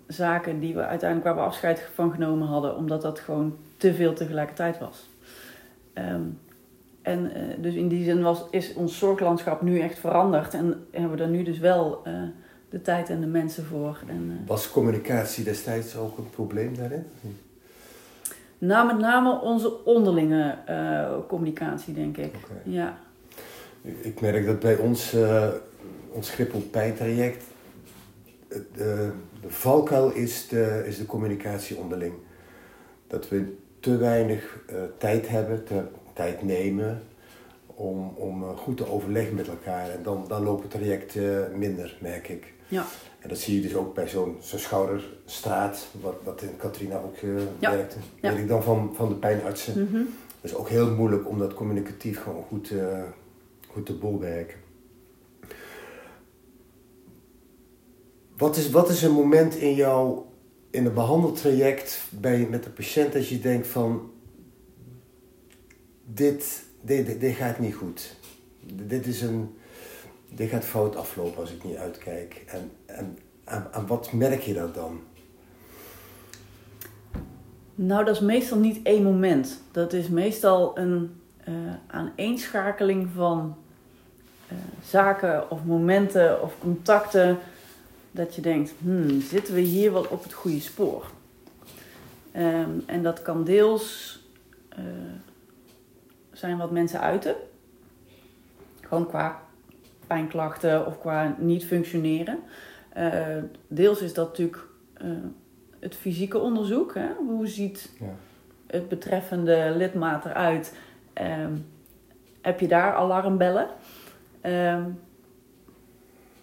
[0.07, 4.13] zaken die we uiteindelijk waar we afscheid van genomen hadden, omdat dat gewoon te veel
[4.13, 5.09] tegelijkertijd was.
[5.93, 6.21] Ehm,
[7.01, 11.17] en eh, dus in die zin was, is ons zorglandschap nu echt veranderd en hebben
[11.17, 12.13] we er nu dus wel eh,
[12.69, 13.99] de tijd en de mensen voor.
[14.07, 17.05] En, eh, Was communicatie destijds ook een probleem daarin?
[18.57, 20.55] nou, met name onze onderlinge
[21.27, 22.35] communicatie, denk ik.
[22.63, 22.97] Ja.
[23.81, 25.15] Ik- merk dat bij ons,
[26.11, 26.29] ons
[26.71, 27.43] pijntraject,
[28.47, 28.77] het, eh,
[29.41, 32.13] de valkuil is de, is de communicatie onderling.
[33.07, 34.59] Dat we te weinig
[34.97, 35.83] tijd hebben, te,
[36.19, 37.01] tijd nemen
[37.65, 39.89] om, om eh, goed te overleggen met elkaar.
[39.89, 41.23] En dan, dan loopt het traject eh,
[41.55, 42.53] minder, merk ik.
[42.67, 42.85] Ja.
[43.19, 47.15] En dat zie je dus ook bij zo'n zo'n schouderstraat, wat, wat in Katrina ook
[47.15, 47.29] eh,
[47.59, 47.71] Ja.
[47.71, 47.97] werkte.
[48.21, 48.31] Ja.
[48.31, 49.83] Weet ik dan van, van de pijnartsen.
[49.83, 49.97] Mhm.
[50.41, 52.73] Het is ook heel moeilijk om dat communicatief gewoon goed,
[53.71, 54.57] goed te bolwerken.
[58.37, 60.31] Wat is, wat is een moment in jouw
[60.69, 64.11] in het behandeltraject bij, met de patiënt dat je denkt van
[66.13, 68.15] dit, dit, dit, gaat niet goed.
[68.73, 69.57] Dit, is een,
[70.29, 72.43] dit gaat fout aflopen als ik niet uitkijk.
[72.47, 74.99] En, en aan, wat merk je dat dan?
[77.75, 79.61] Nou, dat is meestal niet één moment.
[79.71, 81.53] Dat is meestal een eh,
[81.87, 83.57] aaneenschakeling van
[84.47, 87.37] eh, zaken of momenten of contacten.
[88.11, 91.11] Dat je denkt, hmm, zitten we hier wel op het goede spoor?
[92.31, 94.19] Ehm, en dat kan deels
[94.69, 94.83] eh,
[96.39, 97.35] zijn wat mensen uiten.
[98.81, 99.41] Gewoon qua
[100.07, 102.39] pijnklachten of qua niet functioneren.
[102.93, 105.07] Eh, deels is dat natuurlijk eh,
[105.79, 106.93] het fysieke onderzoek.
[106.93, 107.07] Hè?
[107.27, 108.05] Hoe ziet Ja.
[108.67, 110.75] het betreffende lidmaat eruit?
[111.13, 111.53] Ehm,
[112.41, 113.67] heb je daar alarmbellen?
[114.41, 114.83] Ehm,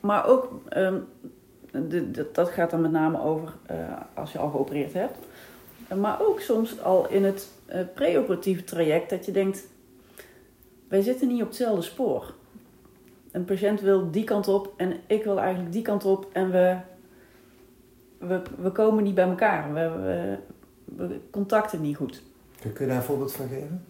[0.00, 0.98] maar ook, ehm,
[1.70, 3.76] de- de- dat gaat dan met name over eh,
[4.14, 5.18] als je al geopereerd hebt.
[6.00, 7.48] Maar ook soms al in het
[7.94, 9.66] preoperatieve traject dat je denkt,
[10.88, 12.35] wij zitten niet op hetzelfde spoor.
[13.33, 16.77] Een patiënt wil die kant op en ik wil eigenlijk die kant op en we,
[18.18, 19.75] we, we komen niet bij elkaar.
[19.75, 20.38] We, we,
[21.07, 22.22] we contacten niet goed.
[22.61, 23.85] Kun kun je daar een voorbeeld van geven?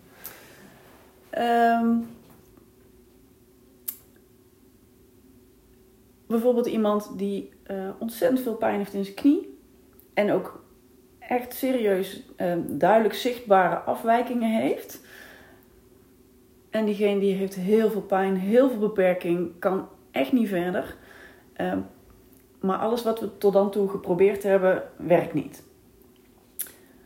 [1.31, 1.97] Ehm,
[6.27, 9.59] bijvoorbeeld iemand die eh, ontzettend veel pijn heeft in zijn knie.
[10.15, 10.65] En ook
[11.19, 15.01] echt serieus ehm, duidelijk zichtbare afwijkingen heeft.
[16.77, 20.97] En diegene die heeft heel veel pijn, heel veel beperking, kan echt niet verder.
[21.53, 21.79] Ehm,
[22.61, 25.63] maar alles wat we tot dan toe geprobeerd hebben, werkt niet.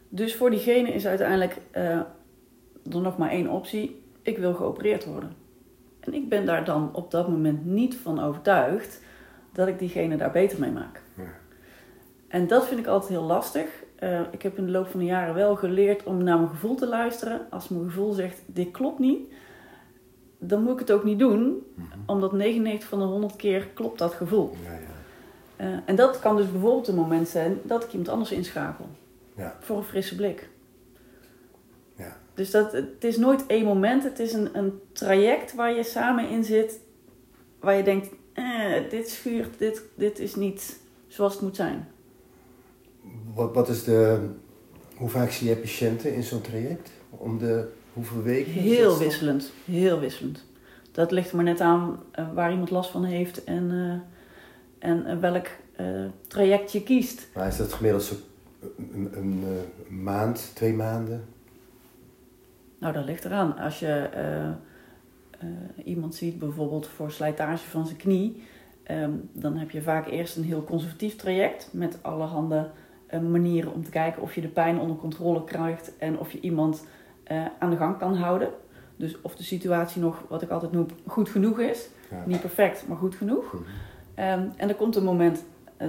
[0.08, 4.02] Dus voor diegene is uiteindelijk eh, er nog maar één optie.
[4.22, 5.32] Ik wil geopereerd worden.
[6.00, 9.02] En ik ben daar dan op dat moment niet van overtuigd
[9.52, 11.02] dat ik diegene daar beter mee maak.
[11.16, 11.32] Ja.
[12.28, 13.66] En dat vind ik altijd heel lastig.
[13.96, 16.74] Eh, ik heb in de loop van de jaren wel geleerd om naar mijn gevoel
[16.74, 17.46] te luisteren.
[17.50, 19.32] Als mijn gevoel zegt, dit klopt niet,
[20.40, 21.66] dan moet ik het ook niet doen.
[22.06, 24.56] Omdat 99 van de 100 keer klopt dat gevoel.
[24.64, 24.78] Ja, ja.
[25.56, 28.86] Eh, en dat kan dus bijvoorbeeld een moment zijn dat ik iemand anders inschakel.
[29.36, 29.56] Ja.
[29.60, 30.48] Voor een frisse blik.
[31.96, 32.16] Ja.
[32.34, 36.28] Dus dat, het is nooit één moment, het is een, een traject waar je samen
[36.28, 36.80] in zit.
[37.58, 41.88] Waar je denkt, eh, dit schuurt, dit, dit is niet zoals het moet zijn.
[43.34, 44.28] Wat, wat is de...
[44.96, 46.90] Hoe vaak zie je patiënten in zo'n traject?
[47.10, 48.52] Om de hoeveel weken?
[48.52, 50.44] Heel wisselend, heel wisselend.
[50.92, 55.06] Dat ligt er maar net aan eh, waar iemand last van heeft en, eh, en
[55.06, 55.46] eh, welk
[56.26, 57.28] traject je kiest.
[57.34, 58.14] Maar is dat gemiddeld zo
[58.92, 59.44] een, een,
[60.02, 61.24] maand, twee maanden?
[62.78, 63.58] Nou, dat ligt eraan.
[63.58, 64.08] Als je
[65.84, 68.42] iemand ziet bijvoorbeeld voor slijtage van zijn knie,
[68.82, 72.70] ehm, dan heb je vaak eerst een heel conservatief traject met allerhande
[73.10, 76.40] eh, manieren om te kijken of je de pijn onder controle krijgt en of je
[76.40, 76.86] iemand
[77.30, 78.48] eh, aan de gang kan houden.
[78.96, 81.88] Dus of de situatie nog, wat ik altijd noem, goed genoeg is.
[82.10, 82.22] Ja.
[82.26, 83.54] Niet perfect, maar goed genoeg.
[84.14, 85.44] Ehm, en er komt een moment
[85.76, 85.88] eh,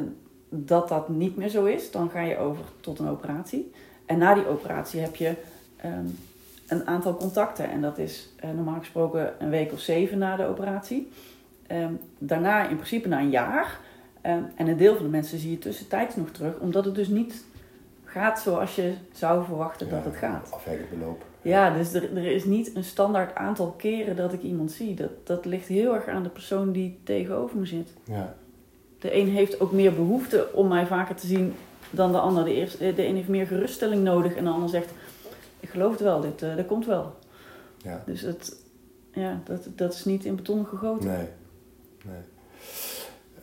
[0.49, 1.91] dat dat niet meer zo is.
[1.91, 3.71] Dan ga je over tot een operatie.
[4.05, 5.33] En na die operatie heb je
[5.75, 6.05] ehm,
[6.67, 7.69] een aantal contacten.
[7.69, 11.11] En dat is eh, normaal gesproken een week of zeven na de operatie.
[11.67, 13.79] Ehm, daarna in principe na een jaar.
[14.21, 16.59] En een deel van de mensen zie je tussentijds nog terug.
[16.59, 17.43] Omdat het dus niet
[18.03, 20.51] gaat zoals je zou verwachten dat het gaat.
[20.51, 21.29] Afwijkend beloop.
[21.41, 24.95] Ja, dus er, er is niet een standaard aantal keren dat ik iemand zie.
[24.95, 27.93] Dat, dat ligt heel erg aan de persoon die tegenover me zit.
[28.03, 28.35] Ja.
[28.99, 31.53] De een heeft ook meer behoefte om mij vaker te zien
[31.89, 32.43] dan de ander.
[32.43, 34.91] De, eerste, de een heeft meer geruststelling nodig en de ander zegt:
[35.59, 37.15] Ik geloof het wel, dit, eh, dat komt wel.
[37.77, 38.03] Ja.
[38.05, 38.55] Dus het,
[39.13, 41.07] ja, dat, dat is niet in beton gegoten.
[41.07, 41.27] Nee.
[42.05, 42.21] nee.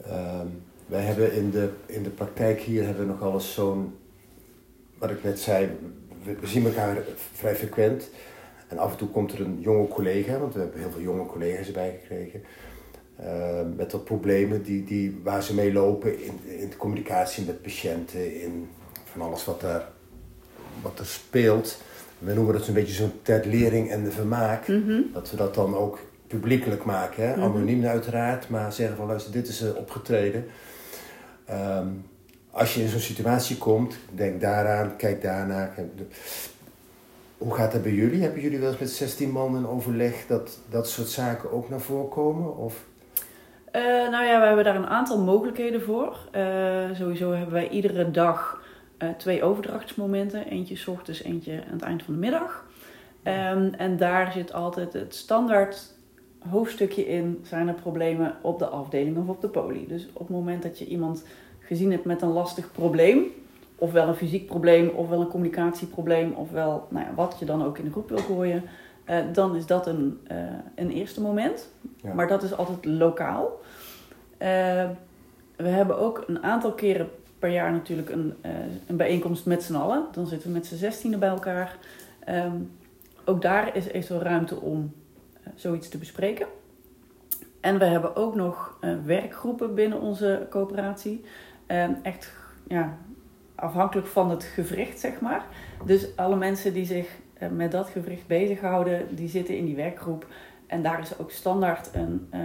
[0.04, 0.46] Ehm,
[0.86, 3.94] wij hebben in de, in de praktijk hier hebben we nogal eens zo'n,
[4.98, 5.68] wat ik net zei,
[6.24, 6.96] we, we zien elkaar
[7.32, 8.10] vrij frequent.
[8.68, 11.26] En af en toe komt er een jonge collega, want we hebben heel veel jonge
[11.26, 12.42] collega's erbij gekregen.
[13.16, 17.62] ehm, met wat problemen die, die, waar ze mee lopen in, in de communicatie met
[17.62, 18.68] patiënten, in
[19.04, 19.88] van alles wat, daar,
[20.82, 21.80] wat er speelt.
[22.18, 24.68] We noemen dat zo'n beetje zo'n ter lering en de vermaak.
[24.68, 25.00] Mhm.
[25.12, 27.28] Dat we dat dan ook publiekelijk maken.
[27.28, 27.36] Hè?
[27.36, 27.44] Mhm.
[27.44, 30.46] Anoniem uiteraard, maar zeggen van luister, dit is opgetreden.
[31.44, 31.86] Ehm,
[32.50, 35.74] als je in zo'n situatie komt, denk daaraan, kijk daarna.
[37.38, 38.22] Hoe gaat dat bij jullie?
[38.22, 41.80] Hebben jullie wel eens met 16 man in overleg dat dat soort zaken ook naar
[41.80, 42.56] voren komen?
[42.56, 42.84] Of?
[43.70, 46.18] Eh, nou ja, we hebben daar een aantal mogelijkheden voor.
[46.30, 48.62] Eh, sowieso hebben wij iedere dag
[48.98, 50.46] eh, twee overdrachtsmomenten.
[50.46, 52.66] Eentje s ochtends, eentje aan het eind van de middag.
[53.22, 55.94] Ehm, en daar zit altijd het standaard
[56.50, 57.40] hoofdstukje in.
[57.42, 59.86] Zijn er problemen op de afdeling of op de poli?
[59.86, 61.24] Dus op het moment dat je iemand
[61.68, 63.24] gezien hebt met een lastig probleem...
[63.76, 66.32] ofwel een fysiek probleem, ofwel een communicatieprobleem...
[66.32, 68.62] ofwel nou ja, wat je dan ook in de groep wil gooien...
[69.04, 70.36] eh, dan is dat een, eh,
[70.74, 71.68] een eerste moment.
[71.96, 72.14] Ja.
[72.14, 73.60] Maar dat is altijd lokaal.
[74.38, 74.88] Eh,
[75.56, 78.34] we hebben ook een aantal keren per jaar natuurlijk een,
[78.86, 80.04] een bijeenkomst met z'n allen.
[80.12, 81.78] Dan zitten we met z'n zestienen bij elkaar.
[82.24, 82.56] Ehm,
[83.24, 84.92] ook daar is eventueel ruimte om
[85.54, 86.46] zoiets te bespreken.
[87.60, 91.24] En we hebben ook nog werkgroepen binnen onze coöperatie.
[91.68, 92.32] Ehm, echt
[92.68, 92.96] ja,
[93.54, 95.44] afhankelijk van het gewricht, zeg maar.
[95.84, 100.26] Dus alle mensen die zich eh, met dat gewricht bezighouden, die zitten in die werkgroep.
[100.66, 102.40] En daar is ook standaard een eh,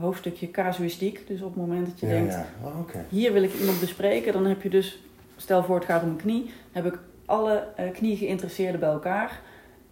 [0.00, 1.26] hoofdstukje casuïstiek.
[1.26, 2.46] Dus op het moment dat je ja, denkt, ja.
[2.62, 5.02] Oh, hier wil ik iemand bespreken, dan heb je dus,
[5.36, 9.40] stel voor het gaat om een knie, heb ik alle eh kniegeïnteresseerden bij elkaar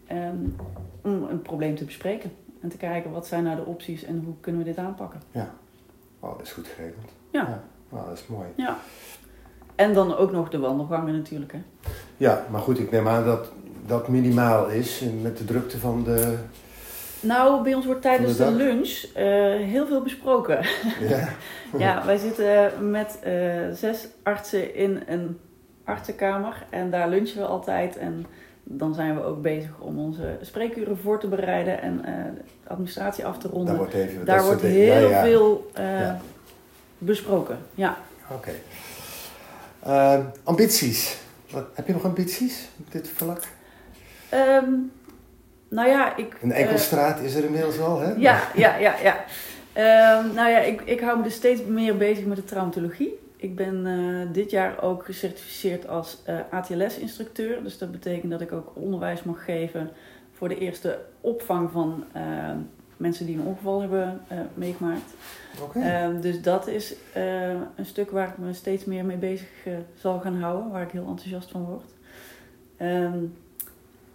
[0.07, 0.37] ehm,
[1.03, 2.31] om een probleem te bespreken.
[2.61, 5.21] En te kijken wat zijn nou de opties en hoe kunnen we dit aanpakken.
[6.21, 7.13] Oh, dat is goed geregeld.
[7.31, 7.63] Ja.
[7.93, 8.47] Oh, dat is mooi.
[8.55, 8.79] Ja.
[9.75, 11.53] En dan ook nog de wandelgangen natuurlijk.
[11.53, 11.63] Hè.
[12.17, 13.49] Ja, maar goed, ik neem aan dat
[13.87, 16.39] dat minimaal is met de drukte van de.
[17.21, 19.25] Nou, bij ons wordt tijdens de, lunch eh,
[19.57, 20.59] heel veel besproken.
[21.09, 21.29] Ja.
[21.79, 23.33] ja, wij zitten met eh,
[23.73, 25.39] zes artsen in een
[25.85, 27.97] artsenkamer en daar lunchen we altijd.
[27.97, 28.27] En
[28.65, 32.15] dan zijn we ook bezig om onze spreekuren voor te bereiden en eh,
[32.65, 33.67] de administratie af te ronden.
[33.67, 34.25] Daar wordt even.
[34.25, 35.23] Daar heel ja, ja.
[35.23, 36.21] veel eh, Ja.
[37.05, 37.59] Besproken.
[37.75, 37.99] Ja.
[38.31, 38.53] Oké.
[39.83, 41.17] Ehm, ambities.
[41.51, 43.43] Wat, heb je nog ambities op dit vlak?
[44.29, 44.71] Ehm,
[45.69, 46.37] nou ja, ik.
[46.43, 48.13] Een eh, enkelstraat is er inmiddels wel, hè?
[48.13, 49.25] Ja, ja, ja, ja.
[49.73, 53.21] Ehm, nou ja, ik, ik hou me dus steeds meer bezig met de traumatologie.
[53.43, 57.63] Ik ben eh, dit jaar ook gecertificeerd als eh, ATLS-instructeur.
[57.63, 59.91] Dus dat betekent dat ik ook onderwijs mag geven
[60.33, 62.51] voor de eerste opvang van eh,
[63.03, 65.15] mensen die een ongeval hebben eh, meegemaakt.
[65.75, 69.73] Ehm, dus dat is eh, een stuk waar ik me steeds meer mee bezig eh,
[69.95, 71.85] zal gaan houden, waar ik heel enthousiast van word.
[72.77, 73.19] Ehm,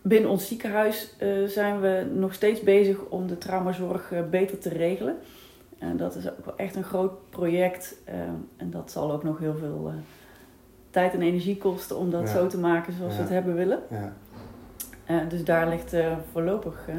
[0.01, 1.15] binnen ons ziekenhuis
[1.47, 5.15] zijn we nog steeds bezig om de traumazorg beter te regelen.
[5.79, 7.95] En dat is ook wel echt een groot project.
[8.05, 8.15] eh,
[8.57, 9.91] en dat zal ook nog heel veel
[10.89, 12.27] tijd en energie kosten om dat Ja.
[12.27, 13.79] zo te maken zoals we het hebben willen.
[13.89, 14.13] Ja.
[15.29, 15.95] Dus daar ligt
[16.31, 16.89] voorlopig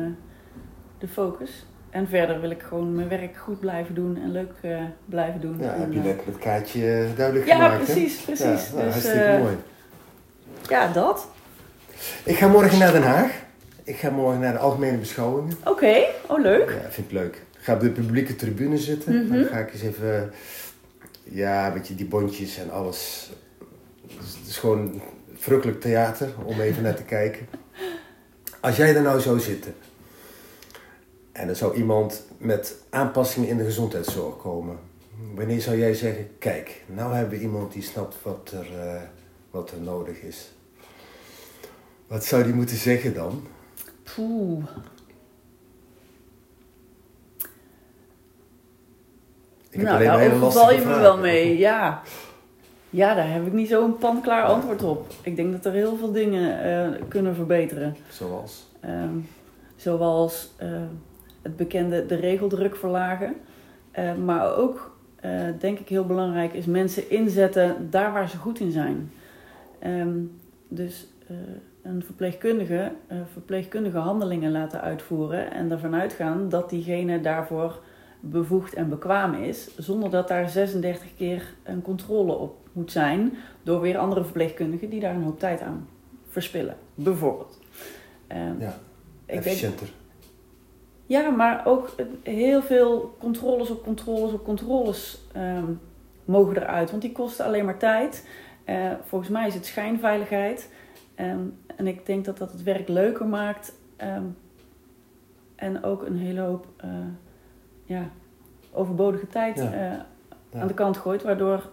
[0.98, 1.66] de focus.
[1.90, 5.59] En verder wil ik gewoon mijn werk goed blijven doen en leuk eh, blijven doen.
[5.61, 7.85] ja, En, heb je eh, net met Kaatje eh, duidelijk ja, gemaakt.
[7.85, 8.44] precies, precies.
[8.44, 9.57] Ja, nou, dus, hartstikke mooi.
[10.68, 11.29] ja, dat.
[12.24, 13.31] Ik ga morgen naar Den Haag.
[13.85, 15.57] Ik ga morgen naar de algemene beschouwingen.
[15.64, 16.70] Oké, oh leuk.
[16.70, 17.35] Ja, vind ik leuk.
[17.35, 19.24] Ik ga op de publieke tribune zitten.
[19.24, 19.35] Mhm.
[19.35, 20.33] Dan ga ik eens even...
[21.24, 23.31] Ja, weet je, die bondjes en alles.
[24.03, 25.03] Het is, het is gewoon
[25.35, 27.48] verrukkelijk theater om even naar te kijken.
[28.61, 29.74] Als jij er nou zou zitten...
[31.38, 34.79] En er zou iemand met aanpassingen in de gezondheidszorg komen.
[35.35, 39.03] Wanneer zou jij zeggen, kijk, nou hebben we iemand die snapt wat er, eh,
[39.51, 40.53] wat er nodig is.
[42.07, 43.46] Wat zou die moeten zeggen dan?
[44.14, 44.64] Poeh.
[49.70, 52.03] Ik heb nou, alleen hele overval lastige je me wel mee, ja.
[52.90, 55.07] Ja, daar heb ik niet zo'n panklaar antwoord op.
[55.22, 57.96] Ik denk dat er heel veel dingen eh, kunnen verbeteren.
[58.11, 58.66] Zoals?
[58.81, 59.18] Ehm,
[59.77, 60.83] zoals eh,
[61.42, 63.35] het bekende de regeldruk verlagen.
[63.90, 68.61] Eh, maar ook, eh, denk ik heel belangrijk, is mensen inzetten daar waar ze goed
[68.61, 69.11] in zijn.
[69.79, 70.18] Ehm,
[70.68, 71.37] dus eh,
[71.83, 72.92] een verpleegkundige
[73.33, 77.81] verpleegkundige handelingen laten uitvoeren en ervan uitgaan dat diegene daarvoor
[78.20, 83.81] bevoegd en bekwaam is, zonder dat daar 36 keer een controle op moet zijn door
[83.81, 85.88] weer andere verpleegkundigen die daar een hoop tijd aan
[86.29, 87.61] verspillen, bijvoorbeeld.
[88.27, 88.79] Ehm, Ja,
[89.27, 89.88] efficiënter.
[91.09, 95.73] Ja, maar ook heel veel controles op controles op controles ehm,
[96.25, 96.90] mogen eruit.
[96.90, 98.29] Want die kosten alleen maar tijd.
[98.64, 100.71] Eh, volgens mij is het schijnveiligheid.
[101.14, 101.40] Ehm,
[101.77, 103.73] en ik denk dat dat het werk leuker maakt.
[103.97, 104.23] ehm,
[105.57, 106.88] en ook een hele hoop eh,
[107.85, 108.03] ja,
[108.73, 109.73] overbodige tijd Ja.
[109.73, 109.99] eh,
[110.51, 110.61] Ja.
[110.61, 111.23] aan de kant gooit.
[111.23, 111.71] Waardoor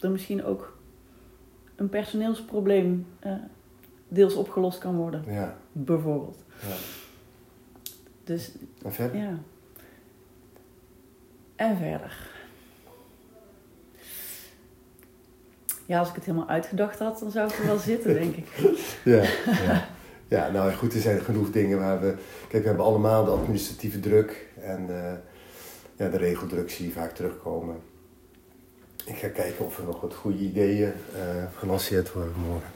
[0.00, 0.76] er misschien ook
[1.76, 3.32] een personeelsprobleem eh,
[4.08, 5.24] deels opgelost kan worden.
[5.26, 6.44] Ja, Bijvoorbeeld.
[6.60, 6.74] ja.
[8.24, 9.20] Dus En verder?
[9.20, 9.38] ja.
[11.56, 12.30] En verder.
[15.86, 18.46] Ja, als ik het helemaal uitgedacht had, dan zou ik er wel zitten, denk ik.
[19.04, 19.22] Ja,
[19.64, 19.88] ja.
[20.28, 22.14] ja, nou goed, er zijn genoeg dingen waar we...
[22.48, 25.12] Kijk, we hebben allemaal de administratieve druk en eh,
[25.96, 27.76] ja, de regeldruk zie je vaak terugkomen.
[29.04, 32.70] Ik ga kijken of er nog wat goede ideeën eh gelanceerd worden morgen.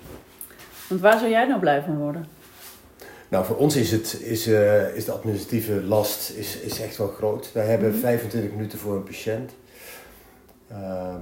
[0.89, 2.27] Want waar zou jij nou blij van worden?
[3.29, 7.09] Nou, voor ons is, het, is, eh, is de administratieve last is, is echt wel
[7.09, 7.53] groot.
[7.53, 7.99] Wij hebben Mhm.
[7.99, 9.53] 25 minuten voor een patiënt.
[10.69, 11.21] Ehm,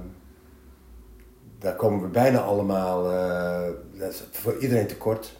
[1.59, 5.39] daar komen we bijna allemaal, eh, dat is voor iedereen tekort.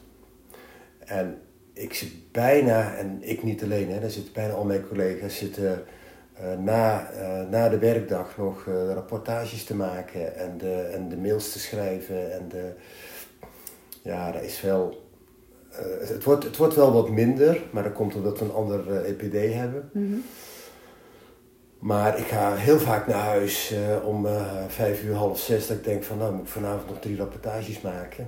[1.00, 1.42] En
[1.74, 5.84] ik zit bijna, en ik niet alleen, hè, daar zitten bijna al mijn collega's zitten
[6.34, 7.10] eh, na,
[7.50, 12.34] na de werkdag nog rapportages te maken en de, en de mails te schrijven.
[12.34, 12.74] En de,
[14.02, 15.05] ja, dat is wel
[15.78, 18.92] eh, het, wordt, het wordt wel wat minder, maar dat komt omdat we een ander
[18.92, 19.90] eh, EPD hebben.
[21.80, 24.28] Maar ik ga heel vaak naar huis eh, om
[24.68, 25.68] vijf uur, half zes.
[25.68, 28.28] Dat ik denk van nou moet ik vanavond nog drie rapportages maken.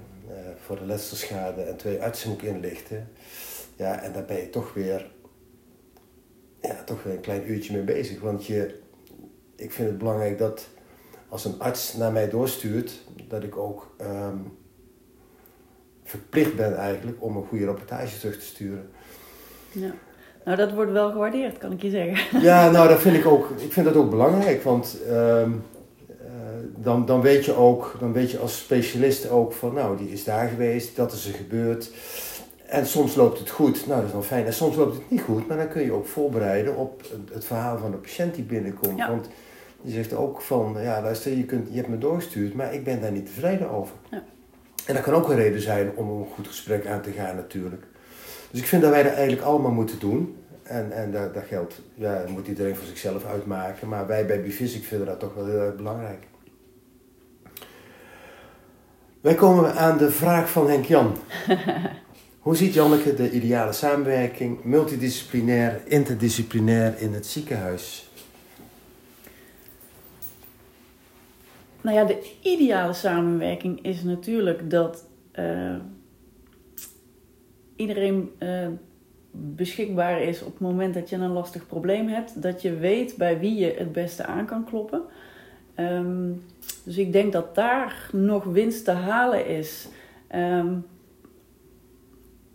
[0.66, 3.10] voor de letselschade en twee artsen moet ik inlichten.
[3.76, 5.12] Ja, en daar ben je toch weer,
[6.62, 8.22] ja, toch weer een klein uurtje mee bezig.
[8.22, 8.80] Want je,
[9.56, 10.68] ik vind het belangrijk dat
[11.30, 14.38] als een arts naar mij doorstuurt, dat ik ook ehm,
[16.10, 18.90] verplicht ben eigenlijk om een goede rapportage terug te sturen.
[19.72, 19.92] Ja.
[20.46, 22.42] Nou, dat wordt wel gewaardeerd, kan ik je zeggen.
[22.50, 25.52] Ja, nou dat vind ik ook, ik vind dat ook belangrijk, want ehm,
[26.08, 26.28] eh,
[26.76, 30.24] dan, dan, weet je ook, dan weet je als specialist ook van nou die is
[30.24, 31.92] daar geweest, dat is er gebeurd.
[32.66, 34.46] En soms loopt het goed, nou dat is dan fijn.
[34.46, 37.02] En soms loopt het niet goed, maar dan kun je ook voorbereiden op
[37.34, 38.98] het- verhaal van de patiënt die binnenkomt.
[38.98, 39.10] Ja.
[39.10, 39.30] Want
[39.82, 43.02] je zegt ook van, ja luister, je, kunt, je hebt me doorgestuurd, maar ik ben
[43.02, 43.96] daar niet tevreden over.
[44.12, 44.24] Ja.
[44.88, 47.84] En dat kan ook een reden zijn om een goed gesprek aan te gaan natuurlijk.
[48.52, 50.36] Dus ik vind dat wij dat eigenlijk allemaal moeten doen.
[50.64, 53.88] En, en dat, dat geldt, ja, dat moet iedereen voor zichzelf uitmaken.
[53.88, 56.24] Maar wij bij Bivisic vinden dat toch wel heel erg belangrijk.
[59.22, 61.18] Wij komen aan de vraag van Henk Jan.
[62.40, 68.07] Hoe ziet Janneke de ideale samenwerking, multidisciplinair, interdisciplinair in het ziekenhuis?
[71.82, 75.76] Nou ja, de ideale samenwerking is natuurlijk dat eh,
[77.76, 78.68] iedereen eh,
[79.32, 82.42] beschikbaar is op het moment dat je een lastig probleem hebt.
[82.42, 85.02] Dat je weet bij wie je het beste aan kan kloppen.
[85.76, 86.32] Ehm,
[86.84, 89.88] dus ik denk dat daar nog winst te halen is.
[90.28, 90.74] Ehm,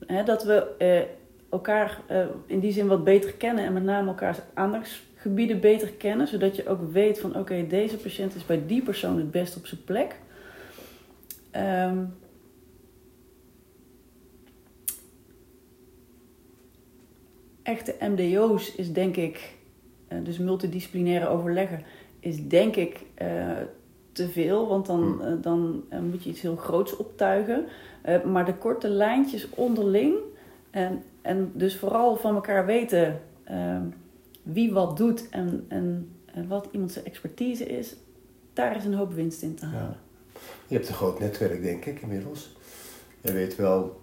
[0.06, 1.02] hè, dat we eh,
[1.50, 2.00] elkaar
[2.46, 6.56] in die zin wat beter kennen en met name elkaars aandachtsgebieden gebieden beter kennen, zodat
[6.56, 9.84] je ook weet van oké, deze patiënt is bij die persoon het best op zijn
[9.84, 10.16] plek.
[11.50, 12.04] Ehm,
[17.62, 19.54] echte MDO's is denk ik,
[20.08, 21.82] eh, dus multidisciplinaire overleggen,
[22.20, 23.50] is denk ik eh,
[24.12, 25.20] te veel, want dan, Hmm.
[25.20, 27.66] eh, dan moet je iets heel groots optuigen.
[28.24, 30.14] Maar de korte lijntjes onderling
[30.70, 33.84] en, en dus vooral van elkaar weten ehm,
[34.42, 37.96] wie wat doet en, en, en wat iemand zijn expertise is,
[38.52, 39.96] daar is een hoop winst in te halen.
[40.66, 42.56] Je hebt een groot netwerk, denk ik, inmiddels.
[43.20, 44.00] Je weet wel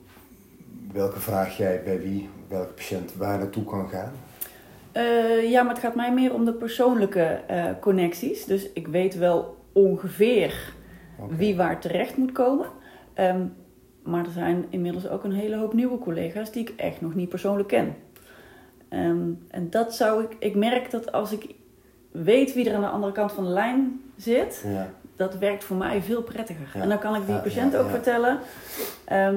[0.94, 4.12] welke vraag jij bij wie, welke patiënt waar naartoe kan gaan.
[4.92, 8.46] Eh, ja, maar het gaat mij meer om de persoonlijke eh, connecties.
[8.46, 10.74] Dus ik weet wel ongeveer
[11.28, 12.68] wie waar terecht moet komen.
[13.14, 13.46] Ehm,
[14.04, 17.30] maar er zijn inmiddels ook een hele hoop nieuwe collega's die ik echt nog niet
[17.30, 17.96] persoonlijk ken.
[18.90, 20.36] Ehm, en dat zou ik.
[20.40, 21.56] Ik merk dat als ik
[22.12, 25.78] weet wie er aan de andere kant van de lijn zit, Ja, dat werkt voor
[25.78, 26.68] mij veel prettiger.
[26.74, 26.82] Ja.
[26.82, 28.40] En dan kan ik die Ja, patiënt ook vertellen.
[29.06, 29.36] ehm,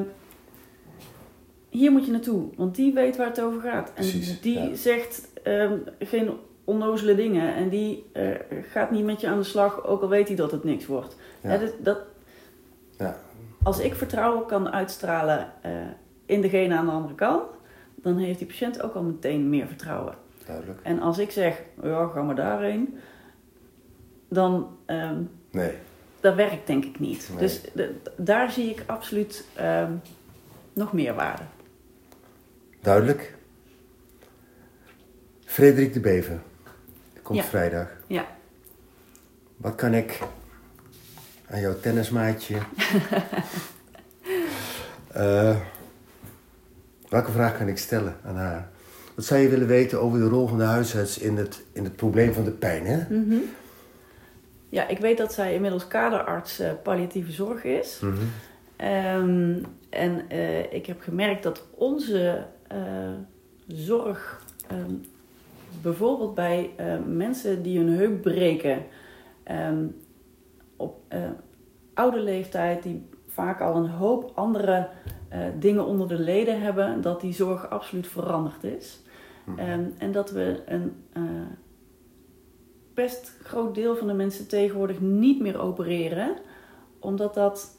[1.68, 3.92] hier moet je naartoe, want die weet waar het over gaat.
[3.94, 4.04] En
[4.40, 6.30] die zegt ehm, geen
[6.64, 7.54] onnozele dingen.
[7.54, 8.28] En die eh,
[8.70, 11.16] gaat niet met je aan de slag, ook al weet hij dat het niks wordt.
[11.42, 11.98] Dat, dat,
[12.98, 13.16] Ja.
[13.62, 15.70] Als ik vertrouwen kan uitstralen eh,
[16.26, 17.42] in degene aan de andere kant,
[18.02, 20.14] dan heeft die patiënt ook al meteen meer vertrouwen.
[20.46, 20.80] duidelijk.
[20.82, 22.98] En als ik zeg, ja, ga maar daarheen,
[24.28, 25.72] dan ehm, Nee,
[26.20, 27.28] dat werkt denk ik niet.
[27.30, 27.38] Nee.
[27.38, 29.92] Dus de- daar zie ik absoluut ehm,
[30.72, 31.42] nog meer waarde.
[32.80, 33.34] duidelijk.
[35.44, 36.40] Frederik de Bever.
[37.22, 37.44] Komt Ja.
[37.44, 37.88] vrijdag.
[38.06, 38.26] Ja.
[39.56, 40.20] Wat kan ik
[41.50, 42.56] aan jouw tennismaatje...
[45.12, 45.56] Eh,
[47.12, 48.68] welke vraag kan ik stellen aan haar?
[49.14, 51.96] Wat zou je willen weten over de rol van de huisarts in het, in het
[51.96, 52.86] probleem van de pijn?
[52.86, 53.16] Hè?
[53.16, 53.38] Mhm.
[54.68, 58.00] Ja, ik weet dat zij inmiddels kaderarts eh, palliatieve zorg is.
[58.00, 58.14] Mhm.
[58.76, 62.78] Ehm, en eh, ik heb gemerkt dat onze eh,
[63.66, 64.94] zorg, ehm,
[65.82, 66.70] bijvoorbeeld bij
[67.06, 68.82] mensen die hun heup breken,
[69.42, 69.84] ehm,
[70.76, 71.00] op
[71.94, 74.88] oude leeftijd, die vaak al een hoop andere
[75.32, 79.02] eh, dingen onder de leden hebben, dat die zorg absoluut veranderd is.
[79.44, 79.58] Mhm.
[79.58, 81.22] Ehm, en dat we een eh,
[82.94, 86.36] best groot deel van de mensen tegenwoordig niet meer opereren,
[86.98, 87.78] omdat dat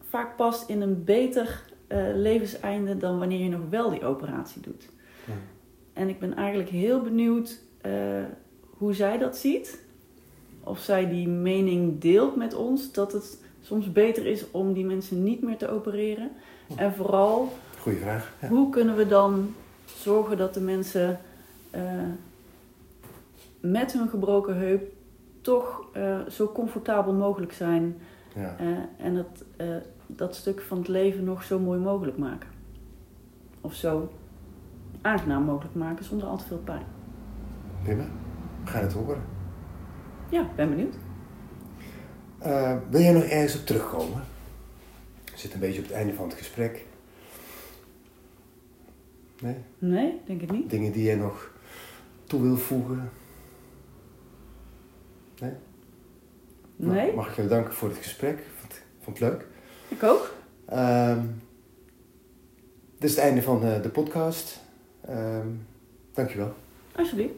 [0.00, 4.88] vaak past in een beter eh, levenseinde dan wanneer je nog wel die operatie doet.
[5.92, 7.60] En ik ben eigenlijk heel benieuwd
[8.70, 9.84] hoe zij dat ziet.
[10.60, 15.22] Of zij die mening deelt met ons dat het soms beter is om die mensen
[15.22, 16.30] niet meer te opereren.
[16.76, 18.32] En vooral Goeie vraag.
[18.40, 18.48] Ja.
[18.48, 19.54] hoe kunnen we dan
[19.84, 21.20] zorgen dat de mensen
[21.70, 21.82] eh,
[23.60, 24.92] met hun gebroken heup
[25.40, 27.96] toch eh, zo comfortabel mogelijk zijn
[28.34, 28.56] Ja.
[28.58, 28.66] eh,
[29.06, 29.44] en dat,
[30.06, 32.48] dat stuk van het leven nog zo mooi mogelijk maken?
[33.60, 34.12] Of zo
[35.02, 36.82] aangenaam mogelijk maken zonder al te veel pijn.
[37.82, 38.04] Prima.
[38.64, 39.22] We gaan het horen.
[40.30, 40.94] Ja, ben benieuwd.
[42.46, 44.22] Eh, wil jij nog ergens op terugkomen?
[45.24, 46.84] We zitten een beetje op het einde van het gesprek.
[49.40, 49.56] Nee?
[49.78, 50.70] Nee, denk het niet.
[50.70, 51.50] Dingen die jij nog
[52.24, 53.10] toe wil voegen?
[55.40, 55.52] Nee?
[56.76, 58.42] Nou, Nee, mag ik je bedanken voor het gesprek.
[58.58, 59.46] Vond, vond het leuk.
[59.88, 60.34] ik ook.
[60.66, 61.26] Ehm,
[62.98, 64.60] dit is het einde van de, de podcast.
[65.00, 65.48] Ehm
[66.12, 66.54] dankjewel.
[66.96, 67.34] Alsjeblieft.